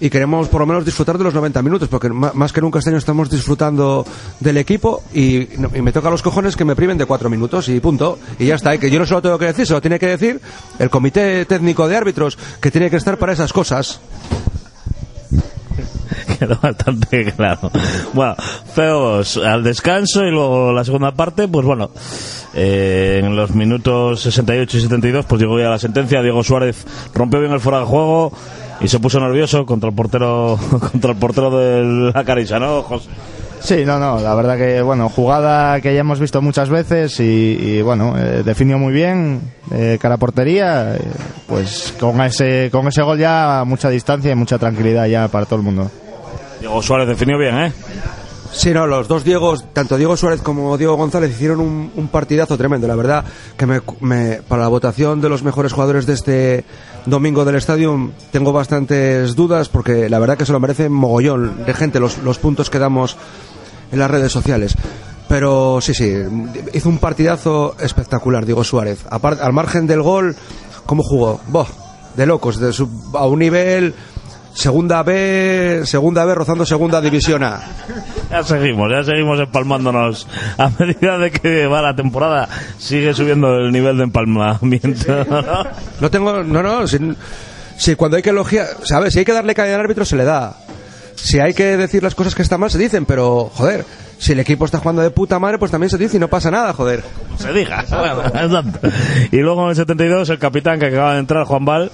y 0.00 0.10
queremos 0.10 0.48
por 0.48 0.60
lo 0.60 0.66
menos 0.66 0.84
disfrutar 0.84 1.18
de 1.18 1.24
los 1.24 1.34
90 1.34 1.62
minutos, 1.62 1.88
porque 1.88 2.08
más 2.10 2.52
que 2.52 2.60
nunca 2.60 2.78
este 2.78 2.90
año 2.90 2.98
estamos 2.98 3.30
disfrutando 3.30 4.06
del 4.40 4.56
equipo 4.56 5.02
y, 5.12 5.54
y 5.54 5.82
me 5.82 5.92
toca 5.92 6.10
los 6.10 6.22
cojones 6.22 6.56
que 6.56 6.64
me 6.64 6.76
priven 6.76 6.98
de 6.98 7.06
cuatro 7.06 7.28
minutos 7.30 7.68
y 7.68 7.80
punto. 7.80 8.18
Y 8.38 8.46
ya 8.46 8.54
está, 8.54 8.74
y 8.74 8.78
que 8.78 8.90
yo 8.90 8.98
no 8.98 9.06
se 9.06 9.14
lo 9.14 9.22
tengo 9.22 9.38
que 9.38 9.46
decir, 9.46 9.66
se 9.66 9.72
lo 9.72 9.80
tiene 9.80 9.98
que 9.98 10.06
decir 10.06 10.40
el 10.78 10.90
comité 10.90 11.44
técnico 11.44 11.88
de 11.88 11.96
árbitros, 11.96 12.38
que 12.60 12.70
tiene 12.70 12.90
que 12.90 12.96
estar 12.96 13.18
para 13.18 13.32
esas 13.32 13.52
cosas. 13.52 14.00
quedó 16.38 16.58
bastante 16.60 17.32
claro. 17.32 17.70
Bueno, 18.12 18.36
feos 18.74 19.36
al 19.38 19.62
descanso 19.62 20.24
y 20.24 20.30
luego 20.30 20.72
la 20.72 20.84
segunda 20.84 21.12
parte, 21.12 21.48
pues 21.48 21.66
bueno, 21.66 21.90
eh, 22.54 23.20
en 23.22 23.36
los 23.36 23.54
minutos 23.54 24.20
68 24.22 24.76
y 24.76 24.80
72, 24.80 25.26
pues 25.26 25.40
llegó 25.40 25.58
ya 25.58 25.68
la 25.68 25.78
sentencia. 25.78 26.22
Diego 26.22 26.42
Suárez 26.42 26.84
rompió 27.14 27.40
bien 27.40 27.52
el 27.52 27.60
fuera 27.60 27.80
de 27.80 27.86
juego 27.86 28.32
y 28.80 28.88
se 28.88 28.98
puso 29.00 29.20
nervioso 29.20 29.66
contra 29.66 29.88
el 29.90 29.94
portero 29.94 30.58
contra 30.92 31.12
el 31.12 31.16
portero 31.16 31.50
de 31.50 32.12
la 32.12 32.24
Carisa, 32.24 32.58
¿no, 32.58 32.82
José? 32.82 33.10
Sí, 33.60 33.84
no, 33.84 33.98
no, 33.98 34.20
la 34.20 34.34
verdad 34.34 34.56
que, 34.56 34.80
bueno, 34.82 35.08
jugada 35.08 35.80
que 35.80 35.92
ya 35.92 36.00
hemos 36.00 36.20
visto 36.20 36.40
muchas 36.40 36.68
veces 36.68 37.18
y, 37.18 37.58
y, 37.60 37.82
bueno, 37.82 38.16
eh, 38.16 38.42
definió 38.44 38.78
muy 38.78 38.92
bien, 38.92 39.40
eh, 39.72 39.98
cara 40.00 40.14
a 40.14 40.18
portería, 40.18 40.94
eh, 40.94 41.00
pues 41.46 41.92
con 41.98 42.20
ese, 42.20 42.68
con 42.70 42.86
ese 42.86 43.02
gol 43.02 43.18
ya 43.18 43.64
mucha 43.66 43.90
distancia 43.90 44.30
y 44.30 44.36
mucha 44.36 44.58
tranquilidad 44.58 45.06
ya 45.06 45.26
para 45.28 45.44
todo 45.44 45.56
el 45.56 45.64
mundo. 45.64 45.90
Diego 46.60 46.80
Suárez 46.82 47.08
definió 47.08 47.36
bien, 47.36 47.58
¿eh? 47.58 47.72
Sí, 48.52 48.72
no, 48.72 48.86
los 48.86 49.06
dos 49.08 49.24
Diegos, 49.24 49.64
tanto 49.72 49.96
Diego 49.96 50.16
Suárez 50.16 50.40
como 50.42 50.76
Diego 50.78 50.96
González 50.96 51.30
hicieron 51.30 51.60
un, 51.60 51.92
un 51.94 52.08
partidazo 52.08 52.56
tremendo. 52.56 52.88
La 52.88 52.96
verdad 52.96 53.24
que 53.56 53.66
me, 53.66 53.80
me- 54.00 54.40
para 54.42 54.62
la 54.62 54.68
votación 54.68 55.20
de 55.20 55.28
los 55.28 55.42
mejores 55.42 55.72
jugadores 55.72 56.06
de 56.06 56.14
este 56.14 56.64
domingo 57.06 57.44
del 57.44 57.56
estadio 57.56 58.10
tengo 58.32 58.52
bastantes 58.52 59.34
dudas 59.36 59.68
porque 59.68 60.08
la 60.08 60.18
verdad 60.18 60.36
que 60.38 60.46
se 60.46 60.52
lo 60.52 60.60
merecen 60.60 60.92
mogollón 60.92 61.64
de 61.66 61.74
gente 61.74 62.00
los, 62.00 62.18
los 62.18 62.38
puntos 62.38 62.70
que 62.70 62.78
damos 62.78 63.16
en 63.92 63.98
las 63.98 64.10
redes 64.10 64.32
sociales. 64.32 64.74
Pero 65.28 65.80
sí, 65.82 65.92
sí, 65.92 66.14
hizo 66.72 66.88
un 66.88 66.98
partidazo 66.98 67.76
espectacular 67.78 68.46
Diego 68.46 68.64
Suárez. 68.64 69.04
Al 69.10 69.52
margen 69.52 69.86
del 69.86 70.02
gol, 70.02 70.34
¿cómo 70.86 71.02
jugó? 71.02 71.38
Boh, 71.48 71.66
de 72.16 72.24
locos, 72.26 72.58
de 72.58 72.72
su- 72.72 72.88
a 73.14 73.26
un 73.26 73.38
nivel 73.40 73.94
segunda 74.54 75.02
B, 75.02 75.82
segunda 75.84 76.24
B 76.24 76.34
rozando 76.34 76.64
segunda 76.66 77.00
división 77.00 77.44
A. 77.44 77.60
Ya 78.30 78.42
seguimos, 78.42 78.90
ya 78.90 79.04
seguimos 79.04 79.38
empalmándonos. 79.40 80.26
A 80.58 80.70
medida 80.78 81.18
de 81.18 81.30
que 81.30 81.66
va 81.66 81.82
la 81.82 81.94
temporada, 81.94 82.48
sigue 82.78 83.14
subiendo 83.14 83.54
el 83.56 83.72
nivel 83.72 83.96
de 83.96 84.04
empalmamiento. 84.04 85.24
¿no? 85.24 85.64
No 86.00 86.10
tengo, 86.10 86.42
no, 86.42 86.62
no, 86.62 86.86
si, 86.86 86.98
si 87.76 87.94
cuando 87.94 88.16
hay 88.16 88.22
que 88.22 88.30
elogiar, 88.30 88.66
¿sabes? 88.84 89.12
Si 89.12 89.20
hay 89.20 89.24
que 89.24 89.32
darle 89.32 89.54
caña 89.54 89.74
al 89.74 89.80
árbitro, 89.80 90.04
se 90.04 90.16
le 90.16 90.24
da. 90.24 90.56
Si 91.14 91.40
hay 91.40 91.52
que 91.54 91.76
decir 91.76 92.02
las 92.02 92.14
cosas 92.14 92.34
que 92.34 92.42
están 92.42 92.60
mal, 92.60 92.70
se 92.70 92.78
dicen, 92.78 93.04
pero, 93.04 93.50
joder, 93.54 93.84
si 94.18 94.32
el 94.32 94.40
equipo 94.40 94.64
está 94.64 94.78
jugando 94.78 95.02
de 95.02 95.10
puta 95.10 95.38
madre, 95.38 95.58
pues 95.58 95.70
también 95.70 95.90
se 95.90 95.98
dice 95.98 96.16
y 96.16 96.20
no 96.20 96.28
pasa 96.28 96.50
nada, 96.50 96.72
joder. 96.72 97.02
se 97.38 97.52
diga. 97.52 97.84
Y 99.32 99.38
luego 99.38 99.64
en 99.64 99.70
el 99.70 99.76
72 99.76 100.30
el 100.30 100.38
capitán 100.38 100.78
que 100.78 100.86
acaba 100.86 101.14
de 101.14 101.20
entrar, 101.20 101.44
Juan 101.44 101.64
Val, 101.64 101.90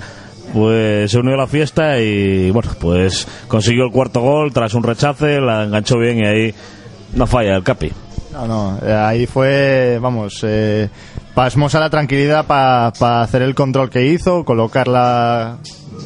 pues 0.53 1.11
se 1.11 1.19
unió 1.19 1.35
a 1.35 1.39
la 1.39 1.47
fiesta 1.47 1.99
y 2.01 2.51
bueno, 2.51 2.71
pues 2.81 3.27
consiguió 3.49 3.85
el 3.87 3.91
cuarto 3.93 4.21
gol 4.21 4.53
tras 4.53 4.75
un 4.75 4.83
rechace, 4.83 5.41
la 5.41 5.65
enganchó 5.65 5.99
bien 5.99 6.19
y 6.19 6.27
ahí 6.27 6.55
no 7.15 7.27
falla 7.27 7.57
el 7.57 7.63
capi. 7.63 7.93
No, 8.33 8.47
no, 8.47 8.79
eh, 8.85 8.93
ahí 8.93 9.27
fue, 9.27 9.99
vamos, 10.03 10.41
eh, 10.43 10.89
pasmosa 11.35 11.79
la 11.79 11.89
tranquilidad 11.91 12.47
para 12.47 12.89
hacer 13.23 13.43
el 13.43 13.55
control 13.55 13.91
que 13.91 14.07
hizo, 14.07 14.45
colocarla 14.45 15.59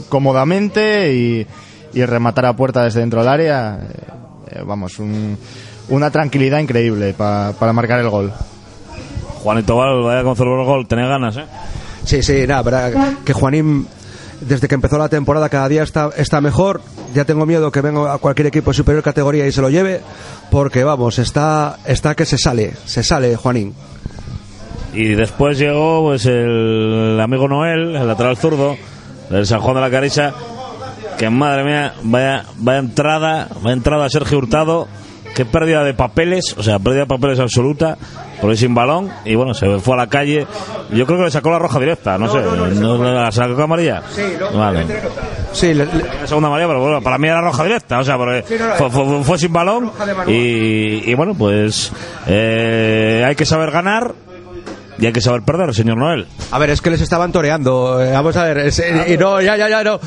cómodamente 0.09 1.15
y, 1.15 1.47
y 1.95 2.05
rematar 2.05 2.47
a 2.47 2.57
puerta 2.57 2.85
desde 2.85 3.01
dentro 3.01 3.21
del 3.21 3.29
área. 3.29 3.79
eh, 3.83 4.03
eh, 4.51 4.63
vamos, 4.65 4.99
un- 4.99 5.37
una 5.91 6.11
tranquilidad 6.11 6.59
increíble 6.59 7.15
pa- 7.15 7.53
para 7.59 7.73
marcar 7.73 8.01
el 8.01 8.09
gol. 8.11 8.33
Juanito 9.43 9.77
Val, 9.77 10.03
vaya 10.03 10.23
con 10.23 10.37
el 10.37 10.65
gol, 10.67 10.87
tenía 10.87 11.07
ganas, 11.07 11.37
¿eh? 11.37 11.45
Sí, 12.05 12.23
sí, 12.23 12.47
nada, 12.47 12.63
verdad 12.63 12.93
que 13.25 13.33
Juanín, 13.33 13.87
desde 14.41 14.69
que 14.69 14.75
empezó 14.75 14.99
la 14.99 15.09
temporada, 15.09 15.49
cada 15.49 15.69
día 15.69 15.83
está, 15.83 16.11
está 16.17 16.41
mejor. 16.41 16.81
Ya 17.15 17.25
tengo 17.25 17.47
miedo 17.47 17.71
que 17.73 17.81
venga 17.81 18.13
a 18.13 18.19
cualquier 18.19 18.49
equipo 18.49 18.71
de 18.71 18.77
superior 18.77 19.03
categoría 19.03 19.47
y 19.47 19.53
se 19.53 19.61
lo 19.61 19.71
lleve, 19.71 20.01
porque 20.51 20.85
vamos, 20.85 21.19
está, 21.19 21.79
está 21.87 22.15
que 22.15 22.27
se 22.27 22.39
sale, 22.39 22.75
se 22.85 23.03
sale 23.03 23.37
Juanín. 23.37 23.75
Y 24.95 25.09
después 25.15 25.59
llegó 25.59 26.03
pues 26.03 26.27
el 26.27 27.19
amigo 27.21 27.49
Noel, 27.49 27.97
el 27.97 28.07
lateral 28.07 28.37
zurdo, 28.37 28.77
del 29.31 29.47
San 29.47 29.61
Juan 29.61 29.77
de 29.77 29.81
la 29.81 29.91
Carisa, 29.91 30.35
que 31.19 31.29
madre 31.31 31.65
mía, 31.65 31.95
vaya, 32.03 32.45
vaya 32.57 32.79
entrada, 32.79 33.49
vaya 33.63 33.75
entrada 33.75 34.07
a 34.07 34.11
Sergio 34.11 34.39
Hurtado, 34.39 34.89
qué 35.35 35.45
pérdida 35.45 35.85
de 35.85 35.95
papeles, 35.95 36.55
o 36.57 36.63
sea, 36.63 36.79
pérdida 36.79 37.03
de 37.03 37.07
papeles 37.07 37.39
absoluta, 37.39 37.99
por 38.41 38.51
ahí 38.51 38.57
sin 38.57 38.75
balón, 38.75 39.11
y 39.25 39.35
bueno, 39.35 39.55
se 39.55 39.79
fue 39.81 39.95
a 39.95 39.99
la 39.99 40.07
calle, 40.07 40.47
yo 40.91 41.07
creo 41.07 41.19
que 41.19 41.25
le 41.25 41.31
sacó 41.31 41.51
la 41.51 41.59
roja 41.59 41.79
directa, 41.81 42.17
no, 42.19 42.29
sé, 42.31 42.39
¿no 42.81 42.99
la 43.03 43.31
sacó 43.33 43.63
amarilla? 43.63 44.03
Vale. 44.55 44.87
Sí, 45.53 45.75
le- 45.75 45.87
le- 45.87 46.05
La 46.21 46.27
segunda 46.27 46.49
amarilla, 46.49 46.69
pero 46.69 46.81
bueno, 46.81 47.01
para 47.03 47.19
mí 47.19 47.27
era 47.29 47.41
roja 47.41 47.65
directa, 47.65 47.99
o 47.99 48.05
sea, 48.05 48.17
porque 48.17 48.43
fue, 48.77 48.91
fue- 48.91 49.25
fue 49.25 49.39
sin 49.39 49.53
balón 49.53 49.91
y, 50.27 51.11
y 51.11 51.15
bueno, 51.15 51.35
pues 51.35 51.93
eh, 52.27 53.25
hay 53.27 53.35
que 53.35 53.45
saber 53.47 53.71
ganar 53.71 54.15
y 54.99 55.07
hay 55.07 55.13
que 55.13 55.21
saber 55.21 55.43
perder, 55.43 55.75
señor 55.75 55.97
Noel. 55.97 56.27
A 56.51 56.59
ver, 56.59 56.71
es 56.71 56.81
que 56.81 56.91
les 56.91 57.01
estaban 57.01 57.31
toreando. 57.33 58.03
eh, 58.03 58.13
vamos 58.13 58.37
a 58.37 58.45
ver, 58.45 58.59
es- 58.59 58.79
eh, 58.81 59.15
y 59.15 59.17
no, 59.17 59.41
ya, 59.41 59.57
ya, 59.57 59.69
ya, 59.69 59.85
no. 59.85 60.01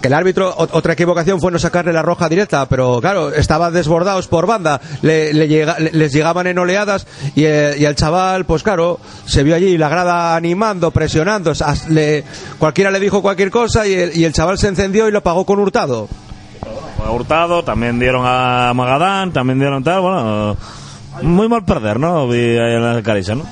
Que 0.00 0.08
el 0.08 0.14
árbitro, 0.14 0.54
ot- 0.56 0.70
otra 0.72 0.92
equivocación 0.94 1.40
fue 1.40 1.52
no 1.52 1.58
sacarle 1.58 1.92
la 1.92 2.02
roja 2.02 2.28
directa, 2.28 2.66
pero 2.68 3.00
claro, 3.00 3.32
estaban 3.32 3.72
desbordados 3.72 4.26
por 4.28 4.46
banda, 4.46 4.80
le, 5.02 5.32
le 5.34 5.48
llega- 5.48 5.78
le- 5.78 5.92
les 5.92 6.12
llegaban 6.12 6.46
en 6.46 6.58
oleadas 6.58 7.06
y, 7.34 7.44
eh, 7.44 7.74
y 7.78 7.84
el 7.84 7.94
chaval, 7.94 8.44
pues 8.46 8.62
claro, 8.62 8.98
se 9.26 9.42
vio 9.42 9.54
allí 9.54 9.76
la 9.78 9.88
grada 9.88 10.34
animando, 10.36 10.90
presionando, 10.90 11.50
as- 11.50 11.88
le- 11.88 12.24
cualquiera 12.58 12.90
le 12.90 13.00
dijo 13.00 13.20
cualquier 13.22 13.50
cosa 13.50 13.86
y 13.86 13.92
el, 13.94 14.16
y 14.16 14.24
el 14.24 14.32
chaval 14.32 14.58
se 14.58 14.68
encendió 14.68 15.08
y 15.08 15.12
lo 15.12 15.22
pagó 15.22 15.44
con 15.44 15.58
hurtado. 15.58 16.08
Fue 16.96 17.08
Hurtado, 17.10 17.62
también 17.62 17.98
dieron 18.00 18.22
a 18.26 18.72
Magadán, 18.74 19.32
también 19.32 19.58
dieron 19.60 19.84
tal, 19.84 20.00
bueno, 20.00 20.56
muy 21.22 21.48
mal 21.48 21.64
perder, 21.64 22.00
¿no? 22.00 22.26
Vi 22.26 22.36
ahí 22.58 22.74
en 22.74 22.82
la 22.94 23.02
Carisa, 23.02 23.34
¿no? 23.36 23.44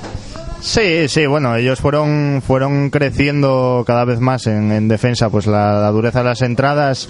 Sí, 0.59 1.07
sí, 1.07 1.25
bueno, 1.27 1.55
ellos 1.55 1.79
fueron, 1.79 2.41
fueron 2.45 2.89
creciendo 2.89 3.83
cada 3.85 4.05
vez 4.05 4.19
más 4.19 4.47
en, 4.47 4.71
en 4.71 4.87
defensa, 4.87 5.29
pues 5.29 5.45
la, 5.45 5.87
dureza 5.91 6.19
de 6.19 6.25
las 6.25 6.41
entradas. 6.41 7.07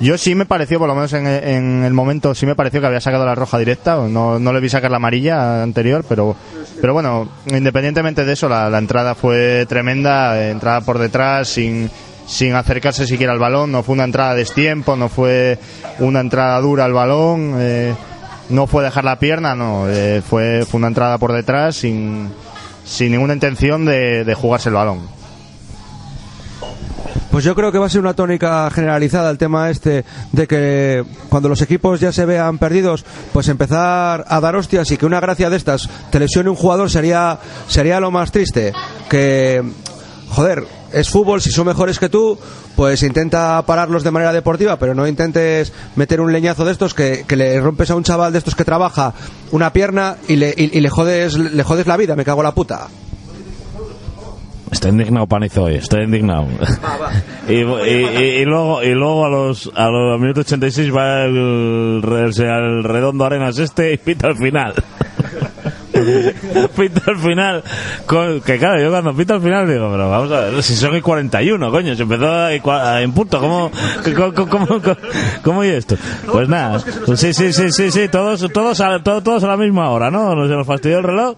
Yo 0.00 0.16
sí 0.18 0.34
me 0.34 0.46
pareció, 0.46 0.78
por 0.78 0.88
lo 0.88 0.94
menos 0.94 1.12
en, 1.12 1.84
el 1.84 1.92
momento, 1.92 2.34
sí 2.34 2.46
me 2.46 2.54
pareció 2.54 2.80
que 2.80 2.86
había 2.86 3.00
sacado 3.00 3.26
la 3.26 3.34
roja 3.34 3.58
directa, 3.58 3.96
no, 4.08 4.38
no 4.38 4.52
le 4.52 4.60
vi 4.60 4.68
sacar 4.68 4.90
la 4.90 4.96
amarilla 4.96 5.62
anterior, 5.62 6.04
pero, 6.08 6.36
pero 6.80 6.94
bueno, 6.94 7.28
independientemente 7.46 8.24
de 8.24 8.32
eso, 8.32 8.48
la, 8.48 8.76
entrada 8.76 9.14
fue 9.14 9.66
tremenda, 9.66 10.48
entrada 10.50 10.80
por 10.80 10.98
detrás, 10.98 11.48
sin, 11.48 11.90
sin 12.26 12.54
acercarse 12.54 13.06
siquiera 13.06 13.32
al 13.32 13.38
balón, 13.38 13.72
no 13.72 13.82
fue 13.82 13.94
una 13.94 14.04
entrada 14.04 14.34
de 14.34 14.40
destiempo, 14.40 14.96
no 14.96 15.08
fue 15.08 15.58
una 15.98 16.20
entrada 16.20 16.60
dura 16.60 16.84
al 16.86 16.92
balón, 16.92 17.54
eh, 17.58 17.94
no 18.48 18.66
fue 18.66 18.84
dejar 18.84 19.04
la 19.04 19.18
pierna, 19.18 19.54
no, 19.54 19.88
eh, 19.88 20.22
fue, 20.26 20.64
fue 20.68 20.78
una 20.78 20.88
entrada 20.88 21.18
por 21.18 21.32
detrás 21.32 21.76
sin, 21.76 22.30
sin 22.86 23.12
ninguna 23.12 23.34
intención 23.34 23.84
de, 23.84 24.24
de 24.24 24.34
jugarse 24.34 24.68
el 24.70 24.76
balón. 24.76 25.16
Pues 27.36 27.44
yo 27.44 27.54
creo 27.54 27.70
que 27.70 27.76
va 27.76 27.84
a 27.84 27.90
ser 27.90 28.00
una 28.00 28.14
tónica 28.14 28.70
generalizada 28.70 29.30
el 29.30 29.36
tema 29.36 29.68
este 29.68 30.06
de 30.32 30.46
que 30.46 31.04
cuando 31.28 31.50
los 31.50 31.60
equipos 31.60 32.00
ya 32.00 32.10
se 32.10 32.24
vean 32.24 32.56
perdidos, 32.56 33.04
pues 33.34 33.48
empezar 33.48 34.24
a 34.26 34.40
dar 34.40 34.56
hostias 34.56 34.90
y 34.90 34.96
que 34.96 35.04
una 35.04 35.20
gracia 35.20 35.50
de 35.50 35.58
estas 35.58 35.86
te 36.10 36.18
lesione 36.18 36.48
un 36.48 36.56
jugador 36.56 36.90
sería 36.90 37.38
sería 37.68 38.00
lo 38.00 38.10
más 38.10 38.32
triste. 38.32 38.72
Que 39.10 39.62
joder, 40.28 40.64
es 40.92 41.08
fútbol, 41.10 41.40
si 41.40 41.50
son 41.50 41.66
mejores 41.66 41.98
que 41.98 42.08
tú, 42.08 42.38
pues 42.74 43.02
intenta 43.02 43.62
pararlos 43.66 44.02
de 44.04 44.10
manera 44.10 44.32
deportiva, 44.32 44.78
pero 44.78 44.94
no 44.94 45.06
intentes 45.06 45.72
meter 45.96 46.20
un 46.20 46.32
leñazo 46.32 46.64
de 46.64 46.72
estos 46.72 46.94
que, 46.94 47.24
que 47.26 47.36
le 47.36 47.60
rompes 47.60 47.90
a 47.90 47.96
un 47.96 48.02
chaval 48.04 48.32
de 48.32 48.38
estos 48.38 48.54
que 48.54 48.64
trabaja 48.64 49.14
una 49.52 49.72
pierna 49.72 50.16
y 50.28 50.36
le, 50.36 50.54
y- 50.56 50.76
y 50.76 50.80
le 50.80 50.88
jodes 50.90 51.34
le 51.38 51.62
jodes 51.62 51.86
la 51.86 51.96
vida, 51.96 52.16
me 52.16 52.24
cago 52.24 52.40
en 52.40 52.44
la 52.44 52.54
puta. 52.54 52.88
Está 54.70 54.88
indignado 54.88 55.26
Panizo 55.26 55.62
hoy, 55.64 55.76
está 55.76 56.02
indignado. 56.02 56.48
y, 57.48 57.52
y- 57.54 57.60
y- 57.62 58.40
y 58.40 58.44
luego, 58.44 58.82
y 58.82 58.90
luego 58.94 59.24
a 59.24 59.30
los, 59.30 59.70
a 59.74 59.88
los 59.88 60.20
minutos 60.20 60.46
86 60.46 60.94
va 60.94 61.22
el, 61.22 62.02
el, 62.04 62.40
el 62.42 62.84
redondo 62.84 63.24
Arenas 63.24 63.58
este 63.58 63.92
y 63.92 63.96
pita 63.96 64.26
al 64.26 64.36
final. 64.36 64.74
pita 66.76 67.02
al 67.10 67.18
final. 67.18 67.64
con- 68.06 68.40
que 68.40 68.58
claro, 68.58 68.80
yo 68.82 68.90
cuando 68.90 69.14
pita 69.14 69.34
al 69.34 69.42
final 69.42 69.68
digo, 69.68 69.88
pero 69.90 70.10
vamos 70.10 70.30
a 70.32 70.40
ver, 70.40 70.62
si 70.62 70.74
son 70.76 70.96
y 70.96 71.00
41, 71.00 71.70
coño, 71.70 71.94
se 71.94 72.02
empezó 72.02 72.26
a- 72.30 72.48
a- 72.48 73.02
en 73.02 73.12
punto, 73.12 73.40
¿cómo, 73.40 73.70
cómo, 74.34 74.48
cómo, 74.48 74.66
cómo, 75.42 75.64
y 75.64 75.68
esto? 75.68 75.96
Pues 76.30 76.48
nada, 76.48 76.80
pues 77.04 77.20
sí, 77.20 77.32
sí, 77.32 77.52
sí, 77.52 77.70
sí, 77.70 77.90
sí, 77.90 78.08
todos, 78.08 78.46
todos, 78.52 78.80
a, 78.80 79.02
todos, 79.02 79.22
todos 79.24 79.44
a 79.44 79.48
la 79.48 79.56
misma 79.56 79.90
hora, 79.90 80.10
¿no? 80.10 80.30
Se 80.46 80.54
nos 80.54 80.66
fastidió 80.66 80.98
el 80.98 81.04
reloj. 81.04 81.36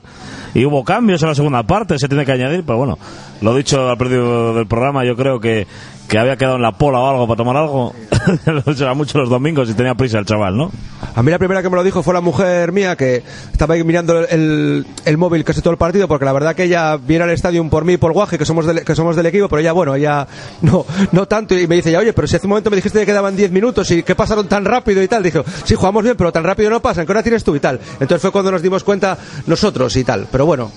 Y 0.54 0.64
hubo 0.64 0.82
cambios 0.82 1.22
en 1.22 1.28
la 1.28 1.34
segunda 1.34 1.62
parte, 1.62 1.98
se 1.98 2.08
tiene 2.08 2.24
que 2.24 2.32
añadir, 2.32 2.62
pero 2.64 2.78
bueno, 2.78 2.98
lo 3.42 3.54
dicho 3.54 3.88
al 3.90 3.98
principio 3.98 4.54
del 4.54 4.66
programa, 4.66 5.04
yo 5.04 5.14
creo 5.14 5.38
que, 5.38 5.66
que 6.08 6.18
había 6.18 6.36
quedado 6.36 6.56
en 6.56 6.62
la 6.62 6.72
pola 6.72 7.00
o 7.00 7.08
algo 7.08 7.26
para 7.26 7.36
tomar 7.36 7.56
algo. 7.56 7.94
Será 8.74 8.94
mucho 8.94 9.18
los 9.18 9.28
domingos 9.28 9.68
y 9.68 9.74
tenía 9.74 9.94
prisa 9.94 10.18
el 10.18 10.24
chaval, 10.24 10.56
¿no? 10.56 10.72
A 11.14 11.22
mí 11.22 11.30
la 11.30 11.38
primera 11.38 11.62
que 11.62 11.68
me 11.68 11.76
lo 11.76 11.84
dijo 11.84 12.02
fue 12.02 12.14
la 12.14 12.20
mujer 12.20 12.72
mía 12.72 12.96
que 12.96 13.22
estaba 13.52 13.74
ahí 13.74 13.84
mirando 13.84 14.18
el, 14.20 14.86
el 15.04 15.18
móvil 15.18 15.44
casi 15.44 15.60
todo 15.60 15.72
el 15.72 15.78
partido 15.78 16.08
porque 16.08 16.24
la 16.24 16.32
verdad 16.32 16.54
que 16.54 16.64
ella 16.64 16.96
viene 16.96 17.24
al 17.24 17.30
estadio 17.30 17.68
por 17.68 17.84
mí 17.84 17.94
y 17.94 17.96
por 17.96 18.12
Guaje 18.12 18.38
que 18.38 18.44
somos 18.44 18.66
del, 18.66 18.84
que 18.84 18.94
somos 18.94 19.16
del 19.16 19.26
equipo 19.26 19.48
pero 19.48 19.60
ella 19.60 19.72
bueno 19.72 19.94
ella 19.94 20.26
no 20.62 20.86
no 21.12 21.26
tanto 21.26 21.56
y 21.56 21.66
me 21.66 21.76
dice 21.76 21.90
ya 21.90 21.98
oye 21.98 22.12
pero 22.12 22.26
si 22.28 22.36
hace 22.36 22.46
un 22.46 22.50
momento 22.50 22.70
me 22.70 22.76
dijiste 22.76 23.00
que 23.00 23.06
quedaban 23.06 23.36
10 23.36 23.50
minutos 23.50 23.90
y 23.90 24.02
que 24.02 24.14
pasaron 24.14 24.48
tan 24.48 24.64
rápido 24.64 25.02
y 25.02 25.08
tal 25.08 25.22
dijo 25.22 25.44
sí 25.64 25.74
jugamos 25.74 26.04
bien 26.04 26.16
pero 26.16 26.32
tan 26.32 26.44
rápido 26.44 26.70
no 26.70 26.80
pasan 26.80 27.04
que 27.04 27.12
hora 27.12 27.22
tienes 27.22 27.42
tú 27.42 27.54
y 27.56 27.60
tal 27.60 27.80
entonces 27.94 28.20
fue 28.20 28.30
cuando 28.30 28.52
nos 28.52 28.62
dimos 28.62 28.84
cuenta 28.84 29.18
nosotros 29.46 29.96
y 29.96 30.04
tal 30.04 30.26
pero 30.30 30.46
bueno 30.46 30.70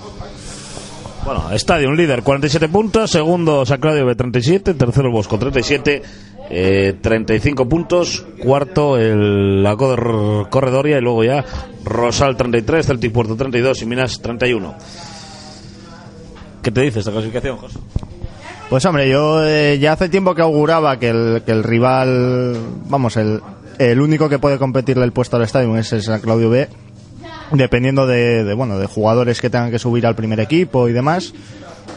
Bueno, 1.25 1.51
Estadio, 1.51 1.89
un 1.89 1.97
líder, 1.97 2.23
47 2.23 2.67
puntos. 2.69 3.11
Segundo, 3.11 3.63
B, 3.65 4.15
37. 4.15 4.73
Tercero, 4.73 5.11
Bosco, 5.11 5.37
37. 5.37 6.01
eh, 6.49 6.93
35 6.99 7.69
puntos. 7.69 8.25
Cuarto, 8.39 8.97
el 8.97 9.61
la 9.61 9.75
Cor- 9.75 10.47
Corredoria. 10.49 10.97
Y 10.97 11.01
luego 11.01 11.23
ya 11.23 11.45
Rosal, 11.83 12.35
33. 12.35 12.85
Celtic 12.87 13.11
Puerto, 13.11 13.35
32. 13.35 13.81
Y 13.81 13.85
Minas, 13.85 14.19
31. 14.21 14.73
¿Qué 16.63 16.71
te 16.71 16.81
dice 16.81 16.99
esta 16.99 17.11
clasificación, 17.11 17.57
José? 17.57 17.79
Pues 18.69 18.85
hombre, 18.85 19.09
yo 19.09 19.43
eh, 19.45 19.77
ya 19.79 19.93
hace 19.93 20.09
tiempo 20.09 20.33
que 20.33 20.41
auguraba 20.41 20.97
que 20.97 21.09
el, 21.09 21.43
que 21.45 21.51
el 21.51 21.63
rival, 21.63 22.55
vamos, 22.87 23.17
el, 23.17 23.41
el 23.79 23.99
único 23.99 24.29
que 24.29 24.39
puede 24.39 24.57
competirle 24.57 25.03
el 25.03 25.11
puesto 25.11 25.35
al 25.37 25.43
estadio 25.43 25.75
es 25.75 25.91
el 25.91 26.01
San 26.03 26.21
Claudio 26.21 26.49
B, 26.49 26.69
dependiendo 27.51 28.07
de, 28.07 28.53
bueno, 28.53 28.77
de 28.77 28.85
jugadores 28.85 29.41
que 29.41 29.49
tengan 29.49 29.71
que 29.71 29.79
subir 29.79 30.05
al 30.05 30.15
primer 30.15 30.39
equipo 30.39 30.87
y 30.87 30.93
demás. 30.93 31.33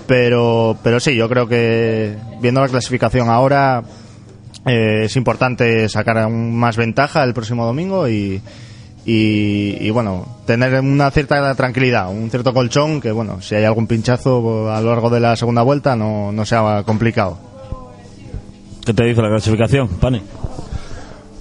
Pero, 0.07 0.77
pero 0.83 1.01
sí, 1.01 1.15
yo 1.15 1.29
creo 1.29 1.47
que 1.47 2.15
viendo 2.41 2.61
la 2.61 2.69
clasificación 2.69 3.31
ahora 3.31 3.83
eh, 4.67 5.03
es 5.05 5.17
importante 5.17 5.89
sacar 5.89 6.19
aún 6.19 6.55
más 6.55 6.77
ventaja 6.77 7.25
el 7.25 7.33
próximo 7.33 7.65
domingo 7.65 8.09
y, 8.09 8.41
y, 9.07 9.77
y, 9.81 9.91
bueno, 9.91 10.27
tener 10.47 10.81
una 10.81 11.11
cierta 11.11 11.55
tranquilidad, 11.55 12.11
un 12.11 12.31
cierto 12.31 12.53
colchón 12.53 13.01
que 13.01 13.13
bueno, 13.13 13.41
si 13.41 13.55
hay 13.55 13.65
algún 13.65 13.87
pinchazo 13.87 14.71
a 14.71 14.81
lo 14.81 14.91
largo 14.91 15.11
de 15.11 15.21
la 15.21 15.37
segunda 15.37 15.63
vuelta 15.63 15.97
no, 15.97 16.33
no 16.33 16.45
sea 16.45 16.83
complicado. 16.85 17.39
¿Qué 18.85 18.93
te 18.93 19.05
dice 19.05 19.23
la 19.23 19.29
clasificación, 19.29 19.89
Pane? 19.89 20.21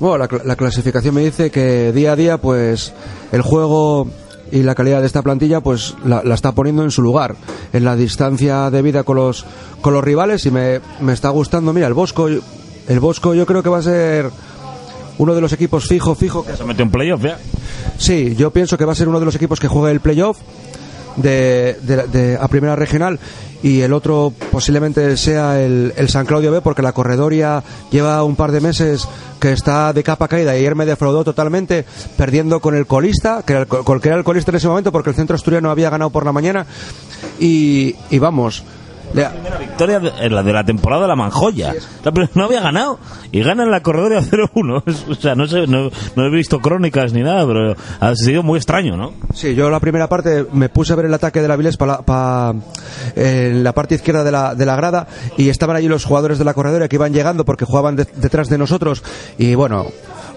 Bueno, 0.04 0.18
la, 0.18 0.28
cl- 0.28 0.44
la 0.44 0.58
clasificación 0.58 1.16
me 1.16 1.22
dice 1.24 1.50
que 1.50 1.94
día 1.94 2.12
a 2.12 2.16
día, 2.18 2.38
pues, 2.38 2.92
el 3.32 3.42
juego 3.42 4.06
y 4.52 4.62
la 4.64 4.76
calidad 4.76 5.00
de 5.00 5.08
esta 5.08 5.22
plantilla, 5.22 5.62
pues, 5.62 5.96
la, 6.04 6.22
la 6.26 6.36
está 6.36 6.52
poniendo 6.52 6.84
en 6.84 6.92
su 6.92 7.02
lugar, 7.02 7.36
en 7.72 7.86
la 7.86 7.96
distancia 7.96 8.70
de 8.70 8.82
vida 8.82 9.04
con 9.04 9.16
los, 9.16 9.46
con 9.80 9.94
los 9.94 10.04
rivales 10.04 10.46
y 10.46 10.52
me, 10.52 10.82
me 11.00 11.14
está 11.14 11.30
gustando. 11.30 11.72
Mira, 11.72 11.88
el 11.88 11.94
Bosco, 11.94 12.28
el 12.28 13.00
Bosco 13.00 13.34
yo 13.34 13.46
creo 13.46 13.64
que 13.64 13.70
va 13.70 13.78
a 13.78 13.82
ser 13.82 14.30
uno 15.20 15.34
de 15.36 15.40
los 15.40 15.54
equipos 15.54 15.88
fijo, 15.88 16.16
fijo. 16.16 16.44
Que... 16.46 16.58
Se 16.58 16.66
metió 16.66 16.84
en 16.84 16.92
playoff 16.92 17.24
ya. 17.24 17.38
Sí, 17.98 18.36
yo 18.36 18.52
pienso 18.52 18.78
que 18.78 18.84
va 18.84 18.92
a 18.92 18.96
ser 18.96 19.08
uno 19.08 19.22
de 19.22 19.26
los 19.26 19.36
equipos 19.36 19.60
que 19.62 19.70
juegue 19.70 19.92
el 19.94 20.02
playoff 20.02 20.38
de, 21.18 21.78
de- 21.82 22.08
de- 22.08 22.38
a 22.40 22.48
primera 22.48 22.76
regional 22.76 23.20
y 23.62 23.82
el 23.82 23.94
otro 23.94 24.34
posiblemente 24.52 25.16
sea 25.16 25.62
el, 25.62 25.94
el 25.96 26.10
San 26.10 26.26
Claudio 26.26 26.52
B 26.52 26.62
porque 26.62 26.82
la 26.82 26.92
corredoria 26.92 27.64
lleva 27.92 28.24
un 28.24 28.36
par 28.36 28.52
de 28.52 28.60
meses 28.62 29.08
que 29.40 29.52
está 29.54 29.94
de 29.94 30.04
capa 30.04 30.28
caída 30.28 30.54
y 30.56 30.60
ayer 30.60 30.76
me 30.76 30.86
defraudó 30.86 31.24
totalmente 31.24 31.86
perdiendo 32.18 32.60
con 32.60 32.76
el 32.76 32.86
colista 32.88 33.42
que 33.46 33.54
era 33.54 33.62
el, 33.62 34.02
que 34.02 34.08
era 34.10 34.18
el 34.18 34.24
colista 34.24 34.52
en 34.52 34.58
ese 34.58 34.68
momento 34.68 34.92
porque 34.92 35.12
el 35.12 35.16
centro 35.16 35.36
asturiano 35.36 35.70
había 35.72 35.90
ganado 35.90 36.10
por 36.10 36.26
la 36.26 36.32
mañana. 36.34 36.66
Y, 37.40 37.96
y 38.10 38.20
vamos 38.20 38.64
le- 39.14 39.26
Primera 39.30 39.58
victoria 39.58 40.00
de, 40.00 40.12
en 40.26 40.36
la 40.36 40.44
de 40.44 40.54
la 40.54 40.64
temporada 40.64 41.04
de 41.04 41.08
la 41.08 41.16
Manjoya. 41.16 41.74
La 42.04 42.12
no 42.36 42.46
había 42.46 42.62
ganado 42.62 43.00
y 43.32 43.42
gana 43.42 43.64
en 43.64 43.72
la 43.72 43.82
corredoria 43.82 44.20
0-1. 44.22 44.84
Es- 44.88 45.06
O 45.10 45.16
sea, 45.16 45.36
no, 45.36 45.48
sé, 45.48 45.68
no, 45.68 45.90
no 46.16 46.26
he 46.26 46.30
visto 46.30 46.60
crónicas 46.60 47.14
ni 47.14 47.22
nada, 47.22 47.46
pero 47.46 47.76
ha 48.00 48.16
sido 48.16 48.44
muy 48.44 48.58
extraño, 48.58 48.98
¿no? 48.98 49.14
Sí, 49.34 49.56
yo 49.56 49.70
la 49.70 49.80
primera 49.80 50.08
parte 50.10 50.46
me 50.54 50.70
puse 50.70 50.94
a 50.94 50.96
ver 50.96 51.06
el 51.06 51.14
ataque 51.14 51.42
de 51.42 51.48
la 51.48 51.56
Vilés 51.56 51.78
para 51.78 52.54
en 53.16 53.64
la 53.64 53.74
parte 53.74 53.96
izquierda 53.96 54.24
de 54.24 54.32
la, 54.32 54.56
de 54.56 54.66
la 54.66 54.76
grada 54.76 55.08
y 55.38 55.50
estaban 55.50 55.76
allí 55.76 55.88
los 55.88 56.06
jugadores 56.06 56.38
de 56.40 56.46
la 56.46 56.54
corredora 56.54 56.88
que 56.88 56.96
iban 56.96 57.14
llegando 57.14 57.46
porque 57.46 57.66
jugaban 57.66 57.96
de- 57.96 58.08
detrás 58.16 58.50
de 58.50 58.58
nosotros 58.58 59.04
y 59.38 59.56
bueno, 59.56 59.86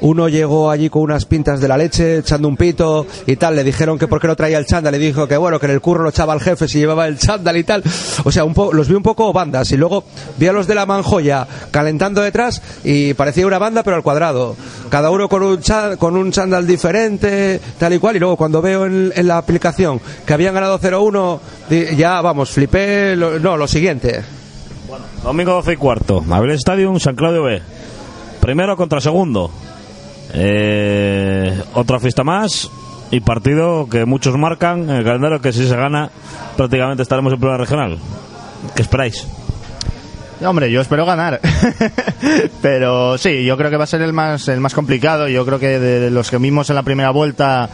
uno 0.00 0.28
llegó 0.28 0.70
allí 0.70 0.88
con 0.90 1.02
unas 1.02 1.24
pintas 1.24 1.60
de 1.60 1.68
la 1.68 1.76
leche, 1.76 2.18
echando 2.18 2.48
un 2.48 2.56
pito 2.56 3.06
y 3.26 3.36
tal, 3.36 3.56
le 3.56 3.64
dijeron 3.64 3.98
que 3.98 4.06
por 4.08 4.20
qué 4.20 4.26
no 4.28 4.36
traía 4.36 4.58
el 4.58 4.66
chándal 4.66 4.94
y 4.94 4.98
dijo 4.98 5.26
que 5.26 5.36
bueno, 5.36 5.58
que 5.58 5.66
en 5.66 5.72
el 5.72 5.80
curro 5.80 6.02
lo 6.02 6.10
echaba 6.10 6.34
el 6.34 6.40
jefe 6.40 6.68
si 6.68 6.78
llevaba 6.78 7.06
el 7.06 7.18
chándal 7.18 7.56
y 7.56 7.64
tal. 7.64 7.82
O 8.24 8.30
sea, 8.32 8.44
un 8.44 8.54
po- 8.54 8.72
los 8.72 8.88
vi 8.88 8.94
un 8.94 9.02
poco 9.02 9.32
bandas 9.32 9.70
y 9.72 9.76
luego 9.76 10.04
vi 10.36 10.46
a 10.48 10.52
los 10.52 10.66
de 10.66 10.74
la 10.74 10.86
Manjoya 10.86 11.46
calentando 11.70 12.20
detrás 12.22 12.62
y 12.84 13.14
parecía 13.14 13.46
una 13.46 13.58
banda 13.58 13.82
pero 13.82 13.96
al 13.96 14.02
cuadrado. 14.02 14.56
Cada 14.90 15.10
uno 15.10 15.28
con 15.28 15.42
un, 15.42 15.60
con 15.98 16.16
un 16.16 16.30
chándal 16.32 16.66
diferente, 16.66 17.60
tal 17.78 17.92
y 17.94 17.98
cual. 17.98 18.16
Y 18.16 18.20
luego 18.20 18.36
cuando 18.36 18.62
veo 18.62 18.86
en, 18.86 19.12
la 19.26 19.38
aplicación 19.38 20.00
que 20.26 20.32
habían 20.34 20.54
ganado 20.54 20.78
0-1, 20.78 21.38
di- 21.68 21.96
ya 21.96 22.20
vamos, 22.20 22.50
flipé. 22.50 23.16
lo- 23.16 23.38
no, 23.38 23.56
lo 23.56 23.66
siguiente. 23.66 24.22
Domingo 25.22 25.52
12 25.54 25.72
y 25.72 25.76
cuarto. 25.76 26.24
Avilés 26.30 26.58
Stadium, 26.58 27.00
San 27.00 27.16
Claudio 27.16 27.42
B. 27.42 27.60
Primero 28.40 28.76
contra 28.76 29.00
segundo. 29.00 29.50
Eh, 30.32 31.62
otra 31.74 32.00
fiesta 32.00 32.24
más 32.24 32.70
y 33.10 33.20
partido 33.20 33.88
que 33.88 34.04
muchos 34.04 34.36
marcan 34.36 34.90
en 34.90 34.96
el 34.96 35.04
calendario 35.04 35.40
que 35.40 35.52
si 35.52 35.66
se 35.66 35.76
gana 35.76 36.10
prácticamente 36.56 37.02
estaremos 37.02 37.32
en 37.32 37.38
primera 37.38 37.58
regional. 37.58 37.98
¿Qué 38.74 38.82
esperáis? 38.82 39.26
Hombre, 40.44 40.70
yo 40.70 40.80
espero 40.80 41.06
ganar. 41.06 41.40
Pero 42.62 43.16
sí, 43.16 43.44
yo 43.44 43.56
creo 43.56 43.70
que 43.70 43.76
va 43.76 43.84
a 43.84 43.88
ser 43.88 44.02
el 44.02 44.12
más, 44.12 44.48
el 44.48 44.60
más 44.60 44.74
complicado. 44.74 45.28
Yo 45.28 45.46
creo 45.46 45.58
que 45.58 45.78
de 45.78 46.10
los 46.10 46.30
que 46.30 46.38
vimos 46.38 46.68
en 46.68 46.76
la 46.76 46.82
primera 46.82 47.10
vuelta 47.10 47.70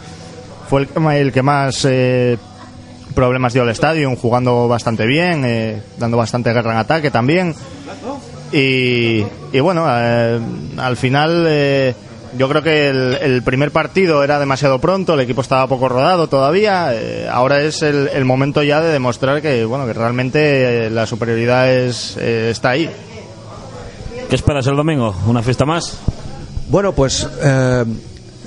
fue 0.69 0.83
el, 0.83 1.07
el 1.13 1.33
que 1.33 1.43
más 1.43 1.85
eh, 1.85 2.39
problemas 3.13 3.53
dio 3.53 3.63
al 3.63 3.69
estadio, 3.69 4.15
jugando 4.17 4.69
bastante 4.69 5.07
bien, 5.07 5.43
eh, 5.45 5.83
dando 5.99 6.17
bastante 6.17 6.53
guerra 6.53 6.73
en 6.73 6.79
ataque 6.79 7.11
también. 7.11 7.55
Y, 8.53 9.25
y 9.53 9.61
bueno, 9.61 9.87
eh, 9.89 10.41
al 10.77 10.97
final 10.97 11.45
eh, 11.49 11.95
yo 12.37 12.49
creo 12.49 12.63
que 12.63 12.89
el, 12.89 13.15
el 13.21 13.43
primer 13.43 13.71
partido 13.71 14.23
era 14.25 14.39
demasiado 14.39 14.79
pronto, 14.81 15.15
el 15.15 15.21
equipo 15.21 15.41
estaba 15.41 15.67
poco 15.67 15.89
rodado 15.89 16.29
todavía. 16.29 16.95
eh, 16.95 17.29
ahora 17.31 17.61
es 17.63 17.83
el, 17.83 18.09
el 18.13 18.25
momento 18.25 18.63
ya 18.63 18.81
de 18.81 18.93
demostrar 18.93 19.43
que 19.43 19.65
bueno 19.65 19.87
que 19.87 19.93
realmente 19.93 20.87
eh, 20.87 20.91
la 20.91 21.07
superioridad 21.07 21.73
es, 21.73 22.17
eh, 22.19 22.51
está 22.51 22.71
ahí. 22.71 22.91
¿Qué 24.29 24.37
esperas 24.37 24.67
el 24.67 24.77
domingo? 24.77 25.15
¿Una 25.27 25.43
fiesta 25.43 25.65
más? 25.65 25.99
Bueno, 26.69 26.93
pues 26.93 27.29
eh, 27.43 27.85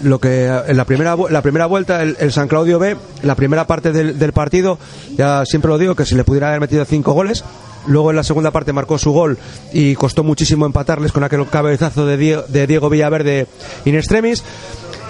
lo 0.02 0.19
que 0.19 0.48
en 0.48 0.78
la 0.78 0.86
primera 0.86 1.15
vu- 1.15 1.30
la 1.30 1.41
primera 1.43 1.67
vuelta 1.67 2.02
el, 2.02 2.17
el 2.19 2.32
San 2.32 2.48
Claudio 2.48 2.80
B, 2.80 2.98
la 3.21 3.36
primera 3.36 3.67
parte 3.67 3.91
del, 3.91 4.17
del 4.17 4.34
partido, 4.34 4.80
ya 5.15 5.45
siempre 5.45 5.69
lo 5.69 5.78
digo 5.78 5.95
que 5.95 6.06
si 6.06 6.15
le 6.15 6.24
pudiera 6.24 6.48
haber 6.50 6.62
metido 6.62 6.84
cinco 6.86 7.13
goles. 7.13 7.43
Luego 7.88 8.10
en 8.10 8.15
la 8.15 8.24
segunda 8.24 8.52
parte 8.52 8.74
marcó 8.74 8.98
su 8.98 9.12
gol 9.12 9.38
y 9.74 9.95
costó 9.95 10.24
muchísimo 10.24 10.65
empatarles 10.65 11.12
con 11.12 11.24
aquel 11.24 11.45
cabezazo 11.48 12.06
de 12.06 12.17
Diego, 12.17 12.43
de 12.48 12.67
Diego 12.67 12.89
Villaverde 12.89 13.48
in 13.86 13.95
extremis. 13.95 14.43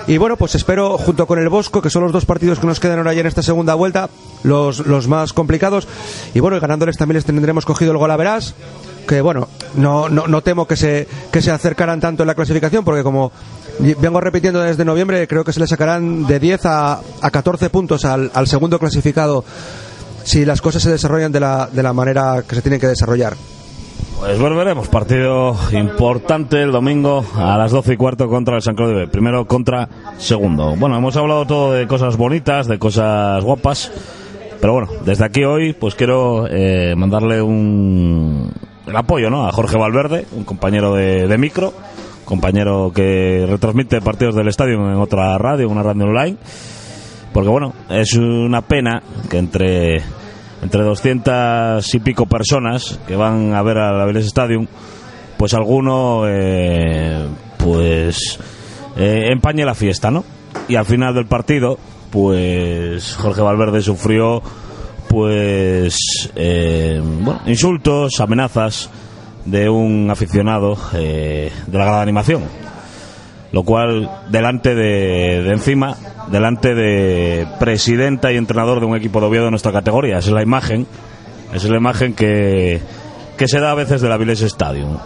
Y 0.07 0.17
bueno, 0.17 0.37
pues 0.37 0.53
espero, 0.53 0.99
junto 0.99 1.25
con 1.25 1.39
el 1.39 1.49
Bosco, 1.49 1.81
que 1.81 1.89
son 1.89 2.03
los 2.03 2.11
dos 2.11 2.25
partidos 2.25 2.59
que 2.59 2.67
nos 2.67 2.79
quedan 2.79 2.99
ahora 2.99 3.13
ya 3.13 3.21
en 3.21 3.27
esta 3.27 3.41
segunda 3.41 3.73
vuelta, 3.73 4.09
los, 4.43 4.85
los 4.85 5.07
más 5.07 5.33
complicados. 5.33 5.87
Y 6.35 6.39
bueno, 6.41 6.59
ganándoles 6.59 6.97
también 6.97 7.15
les 7.15 7.25
tendremos 7.25 7.65
cogido 7.65 7.91
el 7.91 7.97
gol 7.97 8.11
a 8.11 8.17
verás. 8.17 8.53
Que 9.07 9.21
bueno, 9.21 9.47
no, 9.75 10.09
no, 10.09 10.27
no 10.27 10.41
temo 10.41 10.67
que 10.67 10.75
se, 10.75 11.07
que 11.31 11.41
se 11.41 11.49
acercaran 11.51 11.99
tanto 11.99 12.23
en 12.23 12.27
la 12.27 12.35
clasificación, 12.35 12.83
porque 12.83 13.03
como 13.03 13.31
vengo 13.79 14.21
repitiendo 14.21 14.61
desde 14.61 14.85
noviembre, 14.85 15.27
creo 15.27 15.43
que 15.43 15.53
se 15.53 15.59
le 15.59 15.67
sacarán 15.67 16.25
de 16.27 16.39
10 16.39 16.65
a, 16.65 16.99
a 17.21 17.31
14 17.31 17.69
puntos 17.69 18.05
al 18.05 18.47
segundo 18.47 18.79
clasificado 18.79 19.43
si 20.25 20.43
las 20.43 20.59
cosas 20.61 20.81
se 20.81 20.91
desarrollan 20.91 21.31
de 21.31 21.39
la, 21.39 21.67
de 21.71 21.83
la 21.83 21.93
manera 21.93 22.43
que 22.47 22.55
se 22.55 22.61
tienen 22.61 22.79
que 22.79 22.87
desarrollar. 22.87 23.35
Pues 24.19 24.39
volveremos. 24.39 24.87
Partido 24.87 25.55
importante 25.71 26.61
el 26.61 26.71
domingo 26.71 27.23
a 27.35 27.57
las 27.57 27.71
12 27.71 27.93
y 27.93 27.97
cuarto 27.97 28.27
contra 28.27 28.55
el 28.55 28.61
San 28.61 28.75
Claudio 28.75 28.95
B. 28.95 29.07
Primero 29.07 29.45
contra 29.45 29.87
segundo. 30.17 30.75
Bueno, 30.77 30.97
hemos 30.97 31.15
hablado 31.15 31.45
todo 31.45 31.73
de 31.73 31.85
cosas 31.85 32.17
bonitas, 32.17 32.67
de 32.67 32.79
cosas 32.79 33.43
guapas. 33.43 33.91
Pero 34.59 34.73
bueno, 34.73 34.87
desde 35.05 35.25
aquí 35.25 35.43
hoy 35.43 35.73
pues 35.73 35.93
quiero 35.95 36.47
eh, 36.49 36.95
mandarle 36.97 37.41
un 37.41 38.51
el 38.87 38.95
apoyo 38.95 39.29
¿no? 39.29 39.47
a 39.47 39.51
Jorge 39.51 39.77
Valverde, 39.77 40.25
un 40.31 40.43
compañero 40.43 40.93
de, 40.93 41.27
de 41.27 41.37
micro, 41.37 41.73
compañero 42.23 42.91
que 42.95 43.45
retransmite 43.47 44.01
partidos 44.01 44.35
del 44.35 44.47
estadio 44.47 44.75
en 44.75 44.97
otra 44.97 45.37
radio, 45.37 45.69
una 45.69 45.83
radio 45.83 46.05
online. 46.05 46.37
Porque 47.35 47.49
bueno, 47.49 47.73
es 47.89 48.13
una 48.13 48.61
pena 48.61 49.03
que 49.29 49.37
entre 49.39 50.01
entre 50.61 50.83
200 50.83 51.93
y 51.93 51.99
pico 51.99 52.27
personas 52.27 52.97
que 53.05 53.17
van 53.17 53.53
a 53.53 53.61
ver 53.61 53.77
al 53.77 53.99
Avilés 53.99 54.27
Stadium, 54.27 54.65
pues 55.35 55.53
alguno 55.53 56.23
eh, 56.29 57.27
pues 57.57 58.39
eh, 58.95 59.25
empañe 59.33 59.65
la 59.65 59.75
fiesta, 59.75 60.11
¿no? 60.11 60.23
Y 60.69 60.77
al 60.77 60.85
final 60.85 61.13
del 61.13 61.25
partido, 61.25 61.77
pues 62.09 63.17
Jorge 63.17 63.41
Valverde 63.41 63.81
sufrió 63.81 64.41
pues 65.09 66.31
eh, 66.37 67.01
bueno, 67.03 67.41
insultos, 67.47 68.21
amenazas 68.21 68.89
de 69.43 69.67
un 69.67 70.09
aficionado 70.09 70.77
eh, 70.93 71.51
de 71.67 71.77
la 71.77 71.97
de 71.97 72.01
animación. 72.01 72.64
Lo 73.55 73.63
cual, 73.63 74.11
delante 74.27 74.75
de, 74.75 75.41
de 75.41 75.51
encima, 75.53 75.95
delante 76.27 76.75
de 76.75 77.47
presidenta 77.57 78.33
y 78.33 78.35
entrenador 78.35 78.81
de 78.81 78.85
un 78.85 78.97
equipo 78.97 79.21
de 79.21 79.27
Oviedo 79.27 79.45
de 79.45 79.51
nuestra 79.51 79.71
categoría. 79.71 80.17
Esa 80.17 80.27
es 80.27 80.33
la 80.33 80.43
imagen, 80.43 80.85
es 81.53 81.63
la 81.63 81.77
imagen 81.77 82.13
que, 82.13 82.81
que 83.37 83.47
se 83.47 83.61
da 83.61 83.71
a 83.71 83.75
veces 83.75 84.01
del 84.01 84.11
Avilés 84.11 84.41
Stadium. 84.41 84.97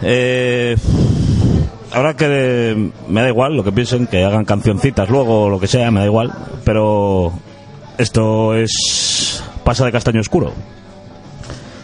Eh, 0.00 0.74
ahora 1.92 2.16
que 2.16 2.92
me 3.08 3.20
da 3.20 3.28
igual 3.28 3.54
lo 3.54 3.62
que 3.62 3.72
piensen, 3.72 4.06
que 4.06 4.24
hagan 4.24 4.46
cancioncitas 4.46 5.10
luego 5.10 5.42
o 5.42 5.50
lo 5.50 5.60
que 5.60 5.66
sea, 5.66 5.90
me 5.90 6.00
da 6.00 6.06
igual, 6.06 6.32
pero 6.64 7.30
esto 7.98 8.54
es 8.54 9.44
pasa 9.64 9.84
de 9.84 9.92
castaño 9.92 10.20
oscuro. 10.20 10.54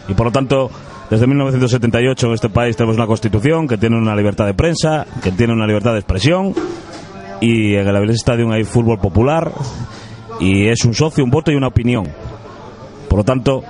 Y 0.07 0.15
por 0.15 0.25
lo 0.25 0.31
tanto, 0.31 0.71
desde 1.09 1.25
1978 1.25 2.27
en 2.27 2.33
este 2.33 2.49
país 2.49 2.75
tenemos 2.75 2.97
una 2.97 3.07
constitución 3.07 3.67
que 3.67 3.77
tiene 3.77 3.95
una 3.95 4.15
libertad 4.15 4.45
de 4.45 4.53
prensa, 4.53 5.05
que 5.23 5.31
tiene 5.31 5.53
una 5.53 5.65
libertad 5.65 5.93
de 5.93 5.99
expresión, 5.99 6.53
y 7.39 7.75
en 7.75 7.87
el 7.87 7.95
Avilés 7.95 8.17
Stadium 8.17 8.51
hay 8.51 8.65
fútbol 8.65 8.99
popular, 8.99 9.51
y 10.39 10.67
es 10.67 10.83
un 10.83 10.93
socio, 10.93 11.23
un 11.23 11.29
voto 11.29 11.51
y 11.51 11.55
una 11.55 11.67
opinión. 11.67 12.07
Por 13.07 13.19
lo 13.19 13.23
tanto, 13.23 13.63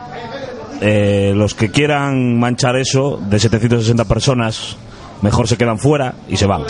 eh, 0.81 1.33
los 1.35 1.53
que 1.53 1.69
quieran 1.69 2.39
manchar 2.39 2.75
eso, 2.75 3.19
de 3.29 3.39
760 3.39 4.05
personas, 4.05 4.77
mejor 5.21 5.47
se 5.47 5.57
quedan 5.57 5.77
fuera 5.77 6.15
y 6.27 6.37
se 6.37 6.47
van. 6.47 6.63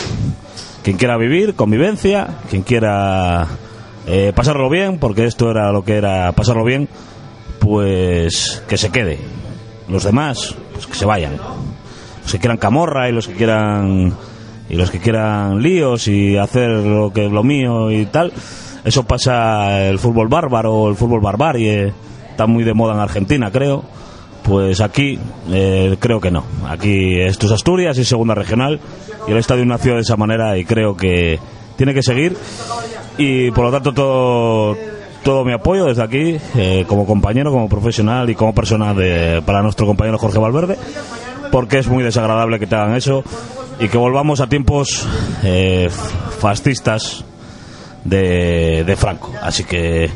Quien 0.84 0.97
quiera 0.97 1.17
vivir, 1.17 1.56
convivencia, 1.56 2.39
quien 2.49 2.63
quiera 2.63 3.47
eh, 4.06 4.34
pasarlo 4.36 4.69
bien, 4.69 4.99
porque 4.99 5.25
esto 5.25 5.49
era 5.49 5.71
lo 5.71 5.84
que 5.84 5.95
era 5.95 6.32
pasarlo 6.34 6.65
bien, 6.65 6.89
pues 7.60 8.63
que 8.67 8.77
se 8.77 8.89
quede. 8.89 9.19
Los 9.89 10.04
demás, 10.04 10.56
pues 10.73 10.88
que 10.88 10.95
se 10.95 11.06
vayan. 11.06 11.38
Los 12.23 12.32
que 12.32 12.39
quieran 12.39 12.58
camorra 12.58 13.10
y 13.10 13.12
los 13.12 13.28
que 13.28 13.34
quieran 13.34 14.13
y 14.69 14.76
los 14.76 14.91
que 14.91 15.00
quieran 15.00 15.62
líos 15.62 16.08
y 16.08 16.38
hacer 16.38 16.69
lo 16.69 17.12
que 17.13 17.30
lo 17.30 17.43
mío 17.43 17.89
y 17.91 18.06
tal, 18.06 18.34
eso 18.84 19.04
pasa 19.04 19.88
el 19.88 19.97
fútbol 19.97 20.28
bárbaro, 20.28 20.89
el 20.89 20.95
fútbol 20.95 21.21
barbarie, 21.21 21.93
está 22.30 22.47
muy 22.47 22.63
de 22.63 22.73
moda 22.73 22.93
en 22.93 23.00
Argentina, 23.00 23.52
creo. 23.52 23.84
Pues 24.43 24.80
aquí 24.80 25.19
eh, 25.50 25.97
creo 26.00 26.21
que 26.21 26.32
no. 26.32 26.45
Aquí 26.67 27.19
esto 27.19 27.47
es 27.47 27.52
Asturias 27.52 27.97
y 27.97 28.06
segunda 28.06 28.34
regional 28.34 28.80
y 29.28 29.32
el 29.32 29.38
estadio 29.38 29.65
nació 29.65 29.95
de 29.95 30.02
esa 30.02 30.15
manera 30.15 30.58
y 30.58 30.63
creo 30.63 30.95
que 30.95 31.38
tiene 31.76 31.93
que 31.93 32.02
seguir 32.02 32.38
y 33.17 33.52
por 33.52 33.65
lo 33.65 33.71
tanto 33.71 33.93
todo 33.93 34.78
todo 35.27 35.43
mi 35.43 35.51
apoyo 35.51 35.87
desde 35.87 36.01
aquí 36.01 36.37
eh, 36.55 36.85
como 36.87 37.05
compañero, 37.05 37.51
como 37.51 37.67
profesional 37.67 38.29
y 38.29 38.35
como 38.35 38.55
persona 38.55 38.93
de, 38.93 39.43
para 39.45 39.61
nuestro 39.61 39.85
compañero 39.85 40.17
Jorge 40.17 40.39
Valverde 40.39 40.77
porque 41.51 41.79
es 41.79 41.87
muy 41.89 42.01
desagradable 42.01 42.59
que 42.59 42.65
te 42.65 42.77
hagan 42.77 42.95
eso 42.95 43.25
y 43.77 43.89
que 43.89 43.97
volvamos 43.97 44.39
a 44.39 44.47
tiempos 44.47 45.05
eh, 45.43 45.89
fascistas 46.39 47.25
de, 48.05 48.85
de 48.85 48.95
Franco. 48.95 49.33
Así 49.41 49.65
que 49.65 50.09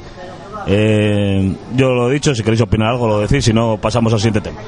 eh, 0.68 1.56
yo 1.76 1.90
lo 1.90 2.10
he 2.10 2.14
dicho, 2.14 2.34
si 2.34 2.42
queréis 2.42 2.62
opinar 2.62 2.92
algo 2.92 3.10
lo 3.10 3.20
decís, 3.20 3.44
si 3.44 3.52
no 3.52 3.76
pasamos 3.82 4.14
al 4.14 4.20
siguiente 4.20 4.50
tema. 4.50 4.62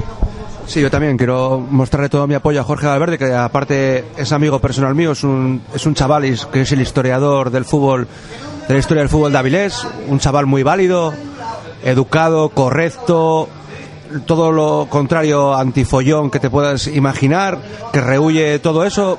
Sí, 0.66 0.82
yo 0.82 0.92
también 0.92 1.18
quiero 1.18 1.58
mostrarle 1.60 2.10
todo 2.10 2.28
mi 2.28 2.36
apoyo 2.36 2.60
a 2.60 2.66
Jorge 2.66 2.88
Valverde, 2.88 3.18
que 3.18 3.34
aparte 3.34 4.04
es 4.18 4.34
amigo 4.34 4.60
personal 4.60 4.94
mío, 4.94 5.14
es 5.14 5.24
un, 5.24 5.62
es 5.74 5.86
un 5.86 5.94
chaval 5.94 6.38
que 6.52 6.62
es 6.62 6.72
el 6.74 6.82
historiador 6.82 7.50
del 7.50 7.64
fútbol, 7.64 8.10
de 8.68 8.74
la 8.74 8.80
historia 8.80 9.02
del 9.02 9.10
fútbol 9.10 9.32
de 9.32 9.38
Avilés, 9.38 9.86
un 10.08 10.20
chaval 10.20 10.46
muy 10.46 10.64
válido, 10.64 11.14
educado, 11.84 12.50
correcto, 12.50 13.50
todo 14.26 14.52
lo 14.52 14.88
contrario 14.90 15.54
antifollón 15.56 16.30
que 16.30 16.40
te 16.40 16.50
puedas 16.50 16.88
imaginar, 16.88 17.60
que 17.92 18.02
rehuye 18.02 18.60
todo 18.60 18.86
eso, 18.86 19.18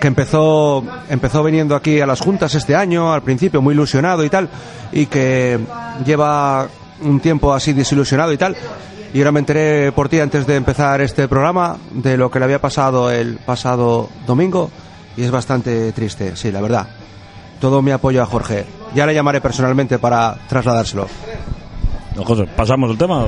que 0.00 0.08
empezó, 0.08 0.84
empezó 1.08 1.42
viniendo 1.42 1.76
aquí 1.76 2.00
a 2.00 2.06
las 2.06 2.20
juntas 2.20 2.54
este 2.54 2.74
año, 2.74 3.12
al 3.12 3.22
principio 3.22 3.62
muy 3.62 3.74
ilusionado 3.74 4.24
y 4.24 4.30
tal, 4.30 4.48
y 4.92 5.06
que 5.06 5.58
lleva 6.04 6.66
un 7.02 7.20
tiempo 7.20 7.54
así 7.54 7.72
desilusionado 7.72 8.32
y 8.32 8.36
tal. 8.36 8.56
Y 9.14 9.18
ahora 9.18 9.32
me 9.32 9.40
enteré 9.40 9.92
por 9.92 10.08
ti 10.08 10.20
antes 10.20 10.46
de 10.46 10.56
empezar 10.56 11.00
este 11.02 11.28
programa 11.28 11.76
de 11.90 12.16
lo 12.16 12.30
que 12.30 12.38
le 12.38 12.46
había 12.46 12.60
pasado 12.60 13.10
el 13.10 13.36
pasado 13.36 14.08
domingo 14.26 14.70
y 15.16 15.24
es 15.24 15.30
bastante 15.30 15.92
triste, 15.92 16.34
sí, 16.36 16.50
la 16.50 16.60
verdad. 16.60 16.88
Todo 17.60 17.82
mi 17.82 17.90
apoyo 17.90 18.22
a 18.22 18.26
Jorge. 18.26 18.81
Ya 18.94 19.06
le 19.06 19.14
llamaré 19.14 19.40
personalmente 19.40 19.98
para 19.98 20.34
trasladárselo. 20.48 21.06
No, 22.16 22.24
José, 22.24 22.46
¿pasamos 22.56 22.90
el 22.90 22.98
tema? 22.98 23.26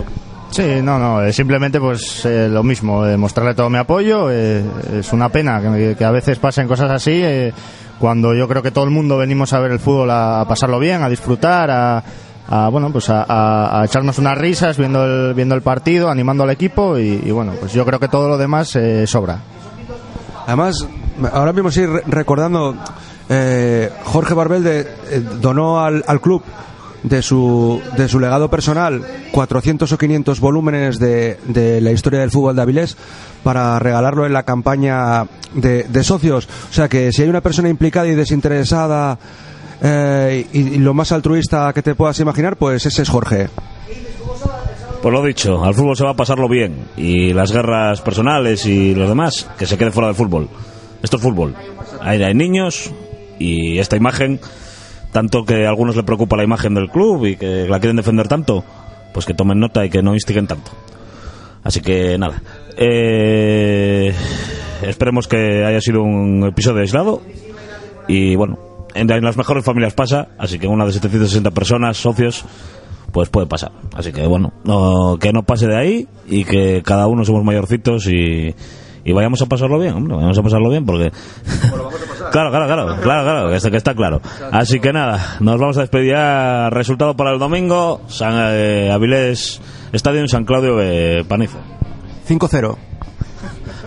Sí, 0.50 0.62
no, 0.82 0.98
no, 0.98 1.22
eh, 1.22 1.32
simplemente 1.32 1.80
pues 1.80 2.24
eh, 2.26 2.48
lo 2.50 2.62
mismo, 2.62 3.04
eh, 3.06 3.16
mostrarle 3.16 3.54
todo 3.54 3.70
mi 3.70 3.78
apoyo. 3.78 4.30
eh, 4.30 4.62
es 5.00 5.12
una 5.12 5.28
pena 5.30 5.60
que, 5.60 5.96
que 5.98 6.04
a 6.04 6.10
veces 6.10 6.38
pasen 6.38 6.68
cosas 6.68 6.90
así, 6.90 7.12
eh, 7.14 7.52
cuando 7.98 8.34
yo 8.34 8.46
creo 8.46 8.62
que 8.62 8.70
todo 8.70 8.84
el 8.84 8.90
mundo 8.90 9.16
venimos 9.16 9.52
a 9.52 9.60
ver 9.60 9.72
el 9.72 9.80
fútbol 9.80 10.10
a, 10.10 10.42
a 10.42 10.48
pasarlo 10.48 10.78
bien, 10.78 11.02
a 11.02 11.08
disfrutar, 11.08 11.70
a, 11.70 12.04
a, 12.48 12.68
bueno, 12.68 12.90
pues 12.92 13.08
a, 13.10 13.24
a- 13.26 13.80
a 13.80 13.84
echarnos 13.86 14.18
unas 14.18 14.36
risas 14.38 14.76
viendo 14.76 15.04
el, 15.04 15.34
viendo 15.34 15.54
el 15.54 15.62
partido, 15.62 16.10
animando 16.10 16.44
al 16.44 16.50
equipo 16.50 16.98
y, 16.98 17.22
y, 17.24 17.30
bueno, 17.30 17.52
pues 17.58 17.72
yo 17.72 17.84
creo 17.86 17.98
que 17.98 18.08
todo 18.08 18.28
lo 18.28 18.36
demás 18.36 18.76
eh, 18.76 19.06
sobra. 19.06 19.38
Además, 20.46 20.86
ahora 21.32 21.52
mismo 21.52 21.70
sí 21.70 21.84
re- 21.86 22.02
recordando, 22.06 22.76
eh, 23.28 23.90
Jorge 24.04 24.34
Barbelde 24.34 24.80
eh, 25.10 25.22
donó 25.40 25.80
al, 25.80 26.04
al 26.06 26.20
club 26.20 26.42
de 27.04 27.22
su, 27.22 27.80
de 27.96 28.08
su 28.08 28.18
legado 28.18 28.48
personal 28.48 29.02
400 29.30 29.92
o 29.92 29.98
500 29.98 30.40
volúmenes 30.40 30.98
de, 30.98 31.38
de 31.46 31.80
la 31.80 31.92
historia 31.92 32.20
del 32.20 32.30
fútbol 32.30 32.56
de 32.56 32.62
Avilés 32.62 32.96
para 33.42 33.78
regalarlo 33.78 34.26
en 34.26 34.32
la 34.32 34.42
campaña 34.42 35.26
de, 35.54 35.84
de 35.84 36.04
socios. 36.04 36.48
O 36.70 36.72
sea 36.72 36.88
que 36.88 37.12
si 37.12 37.22
hay 37.22 37.28
una 37.28 37.42
persona 37.42 37.68
implicada 37.68 38.08
y 38.08 38.14
desinteresada 38.14 39.18
eh, 39.82 40.46
y, 40.52 40.58
y 40.60 40.78
lo 40.78 40.94
más 40.94 41.12
altruista 41.12 41.72
que 41.74 41.82
te 41.82 41.94
puedas 41.94 42.18
imaginar, 42.20 42.56
pues 42.56 42.86
ese 42.86 43.02
es 43.02 43.08
Jorge. 43.08 43.48
Pues 45.02 45.12
lo 45.12 45.22
dicho, 45.22 45.62
al 45.62 45.74
fútbol 45.74 45.96
se 45.98 46.04
va 46.04 46.12
a 46.12 46.16
pasarlo 46.16 46.48
bien 46.48 46.86
y 46.96 47.34
las 47.34 47.52
guerras 47.52 48.00
personales 48.00 48.64
y 48.64 48.94
los 48.94 49.06
demás, 49.06 49.46
que 49.58 49.66
se 49.66 49.76
quede 49.76 49.90
fuera 49.90 50.06
del 50.06 50.16
fútbol. 50.16 50.48
Esto 51.02 51.18
es 51.18 51.22
fútbol. 51.22 51.54
Ahí 52.00 52.22
hay 52.22 52.32
niños 52.32 52.90
y 53.38 53.78
esta 53.78 53.96
imagen, 53.96 54.40
tanto 55.12 55.44
que 55.44 55.66
a 55.66 55.68
algunos 55.68 55.96
le 55.96 56.02
preocupa 56.02 56.36
la 56.36 56.44
imagen 56.44 56.74
del 56.74 56.90
club 56.90 57.26
y 57.26 57.36
que 57.36 57.66
la 57.68 57.80
quieren 57.80 57.96
defender 57.96 58.28
tanto, 58.28 58.64
pues 59.12 59.26
que 59.26 59.34
tomen 59.34 59.60
nota 59.60 59.84
y 59.84 59.90
que 59.90 60.02
no 60.02 60.14
instiguen 60.14 60.46
tanto. 60.46 60.70
Así 61.62 61.80
que 61.80 62.18
nada. 62.18 62.42
Eh, 62.76 64.12
esperemos 64.82 65.26
que 65.26 65.64
haya 65.64 65.80
sido 65.80 66.02
un 66.02 66.44
episodio 66.46 66.80
aislado 66.80 67.22
y 68.06 68.36
bueno, 68.36 68.58
en, 68.94 69.08
las 69.08 69.36
mejores 69.36 69.64
familias 69.64 69.94
pasa, 69.94 70.28
así 70.38 70.58
que 70.58 70.66
una 70.66 70.84
de 70.84 70.92
760 70.92 71.50
personas, 71.52 71.96
socios, 71.96 72.44
pues 73.12 73.28
puede 73.28 73.46
pasar. 73.46 73.72
Así 73.94 74.12
que 74.12 74.26
bueno, 74.26 74.52
no, 74.64 75.16
que 75.18 75.32
no 75.32 75.42
pase 75.42 75.66
de 75.66 75.76
ahí 75.76 76.08
y 76.26 76.44
que 76.44 76.82
cada 76.84 77.06
uno 77.06 77.24
somos 77.24 77.44
mayorcitos 77.44 78.06
y, 78.06 78.54
y 79.04 79.12
vayamos 79.12 79.40
a 79.42 79.46
pasarlo 79.46 79.78
bien, 79.78 79.94
hombre, 79.94 80.16
vayamos 80.16 80.38
a 80.38 80.42
pasarlo 80.42 80.70
bien 80.70 80.84
porque... 80.84 81.10
claro, 82.32 82.50
claro, 82.50 82.66
claro, 82.66 82.86
claro, 83.02 83.22
claro, 83.24 83.48
que 83.50 83.56
está, 83.56 83.70
que 83.70 83.76
está 83.76 83.94
claro. 83.94 84.20
Así 84.50 84.80
que 84.80 84.92
nada, 84.92 85.36
nos 85.40 85.60
vamos 85.60 85.76
a 85.76 85.82
despedir 85.82 86.12
ya. 86.12 86.70
Resultado 86.70 87.14
para 87.14 87.32
el 87.32 87.38
domingo, 87.38 88.00
San 88.08 88.34
eh, 88.36 88.90
Avilés 88.90 89.60
Estadio 89.92 90.26
San 90.26 90.44
Claudio 90.44 90.76
de 90.76 91.24
Panizo. 91.28 91.58
5-0. 92.28 92.76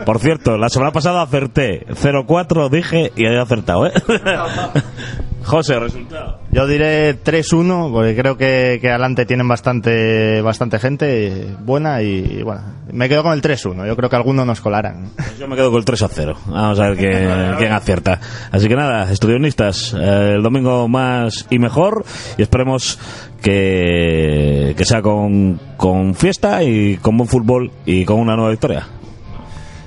Por 0.05 0.19
cierto, 0.19 0.57
la 0.57 0.69
semana 0.69 0.91
pasada 0.91 1.21
acerté 1.21 1.85
0-4, 1.87 2.69
dije, 2.69 3.11
y 3.15 3.25
he 3.25 3.39
acertado, 3.39 3.87
¿eh? 3.87 3.93
José, 5.43 5.79
resultado. 5.79 6.36
Yo 6.51 6.65
diré 6.65 7.21
3-1, 7.21 7.91
porque 7.91 8.15
creo 8.15 8.37
que, 8.37 8.79
que 8.81 8.89
adelante 8.89 9.25
tienen 9.25 9.47
bastante, 9.47 10.41
bastante 10.41 10.79
gente 10.79 11.55
buena 11.59 12.01
y, 12.01 12.41
bueno, 12.41 12.61
me 12.91 13.09
quedo 13.09 13.23
con 13.23 13.33
el 13.33 13.41
3-1. 13.41 13.85
Yo 13.85 13.95
creo 13.95 14.09
que 14.09 14.15
algunos 14.15 14.45
nos 14.45 14.61
colarán. 14.61 15.11
Pues 15.15 15.37
Yo 15.37 15.47
me 15.47 15.55
quedo 15.55 15.69
con 15.69 15.79
el 15.79 15.85
3 15.85 16.01
a 16.01 16.07
0. 16.07 16.37
Vamos 16.47 16.79
a 16.79 16.89
ver 16.89 16.97
quién, 16.97 17.55
quién 17.57 17.71
acierta. 17.71 18.19
Así 18.51 18.67
que 18.67 18.75
nada, 18.75 19.11
estudionistas, 19.11 19.93
eh, 19.93 20.33
el 20.35 20.43
domingo 20.43 20.87
más 20.87 21.45
y 21.49 21.59
mejor. 21.59 22.05
Y 22.37 22.41
esperemos 22.41 22.97
que 23.41 24.73
que 24.77 24.85
sea 24.85 25.01
con, 25.01 25.59
con 25.75 26.15
fiesta 26.15 26.63
y 26.63 26.97
con 26.97 27.17
buen 27.17 27.27
fútbol 27.27 27.71
y 27.85 28.05
con 28.05 28.19
una 28.19 28.35
nueva 28.35 28.51
victoria. 28.51 28.87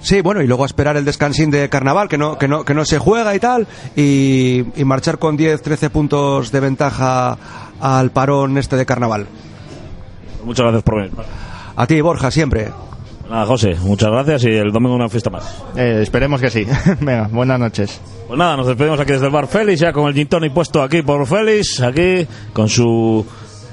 Sí, 0.00 0.20
bueno, 0.22 0.42
y 0.42 0.46
luego 0.46 0.62
a 0.62 0.66
esperar 0.66 0.96
el 0.96 1.04
descansín 1.04 1.50
de 1.50 1.68
carnaval, 1.68 2.08
que 2.08 2.16
no, 2.18 2.38
que 2.38 2.48
no, 2.48 2.64
que 2.64 2.74
no 2.74 2.84
se 2.84 2.98
juega 2.98 3.34
y 3.34 3.38
tal, 3.38 3.66
y, 3.94 4.64
y 4.80 4.84
marchar 4.84 5.18
con 5.18 5.36
10, 5.36 5.60
13 5.60 5.90
puntos 5.90 6.50
de 6.50 6.60
ventaja 6.60 7.36
al 7.80 8.10
parón 8.10 8.56
este 8.58 8.76
de 8.76 8.86
carnaval. 8.86 9.26
Muchas 10.44 10.64
gracias 10.64 10.82
por 10.82 10.96
venir. 10.96 11.12
A 11.76 11.86
ti, 11.86 12.00
Borja, 12.00 12.30
siempre. 12.30 12.68
Nada, 13.30 13.46
José, 13.46 13.76
muchas 13.82 14.10
gracias 14.10 14.44
y 14.44 14.48
el 14.48 14.72
domingo 14.72 14.96
una 14.96 15.08
fiesta 15.08 15.30
más. 15.30 15.62
Eh, 15.76 16.00
esperemos 16.02 16.40
que 16.40 16.50
sí. 16.50 16.66
Venga, 17.00 17.28
buenas 17.30 17.60
noches. 17.60 18.00
Pues 18.26 18.36
nada, 18.36 18.56
nos 18.56 18.66
despedimos 18.66 18.98
aquí 18.98 19.12
desde 19.12 19.26
el 19.26 19.32
bar 19.32 19.46
Félix, 19.46 19.80
ya 19.80 19.92
con 19.92 20.08
el 20.08 20.14
gin 20.14 20.28
puesto 20.52 20.82
aquí 20.82 21.02
por 21.02 21.24
Félix, 21.26 21.80
aquí 21.80 22.26
con 22.52 22.68
su... 22.68 23.24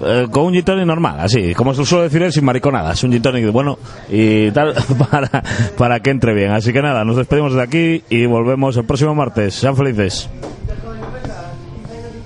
eh, 0.05 0.27
con 0.31 0.45
un 0.45 0.53
gin 0.53 0.63
tonic 0.63 0.85
normal, 0.85 1.19
así, 1.19 1.53
como 1.53 1.73
se 1.73 1.85
suele 1.85 2.05
decir 2.05 2.21
él, 2.21 2.31
sin 2.31 2.45
mariconadas, 2.45 3.03
un 3.03 3.11
gin 3.11 3.21
tonic 3.21 3.51
bueno 3.51 3.77
y 4.09 4.51
tal, 4.51 4.73
para, 5.11 5.43
para 5.77 5.99
que 5.99 6.09
entre 6.09 6.33
bien. 6.33 6.51
Así 6.51 6.73
que 6.73 6.81
nada, 6.81 7.03
nos 7.03 7.17
despedimos 7.17 7.53
de 7.53 7.61
aquí 7.61 8.03
y 8.09 8.25
volvemos 8.25 8.77
el 8.77 8.85
próximo 8.85 9.15
martes. 9.15 9.55
Sean 9.55 9.75
felices. 9.75 10.29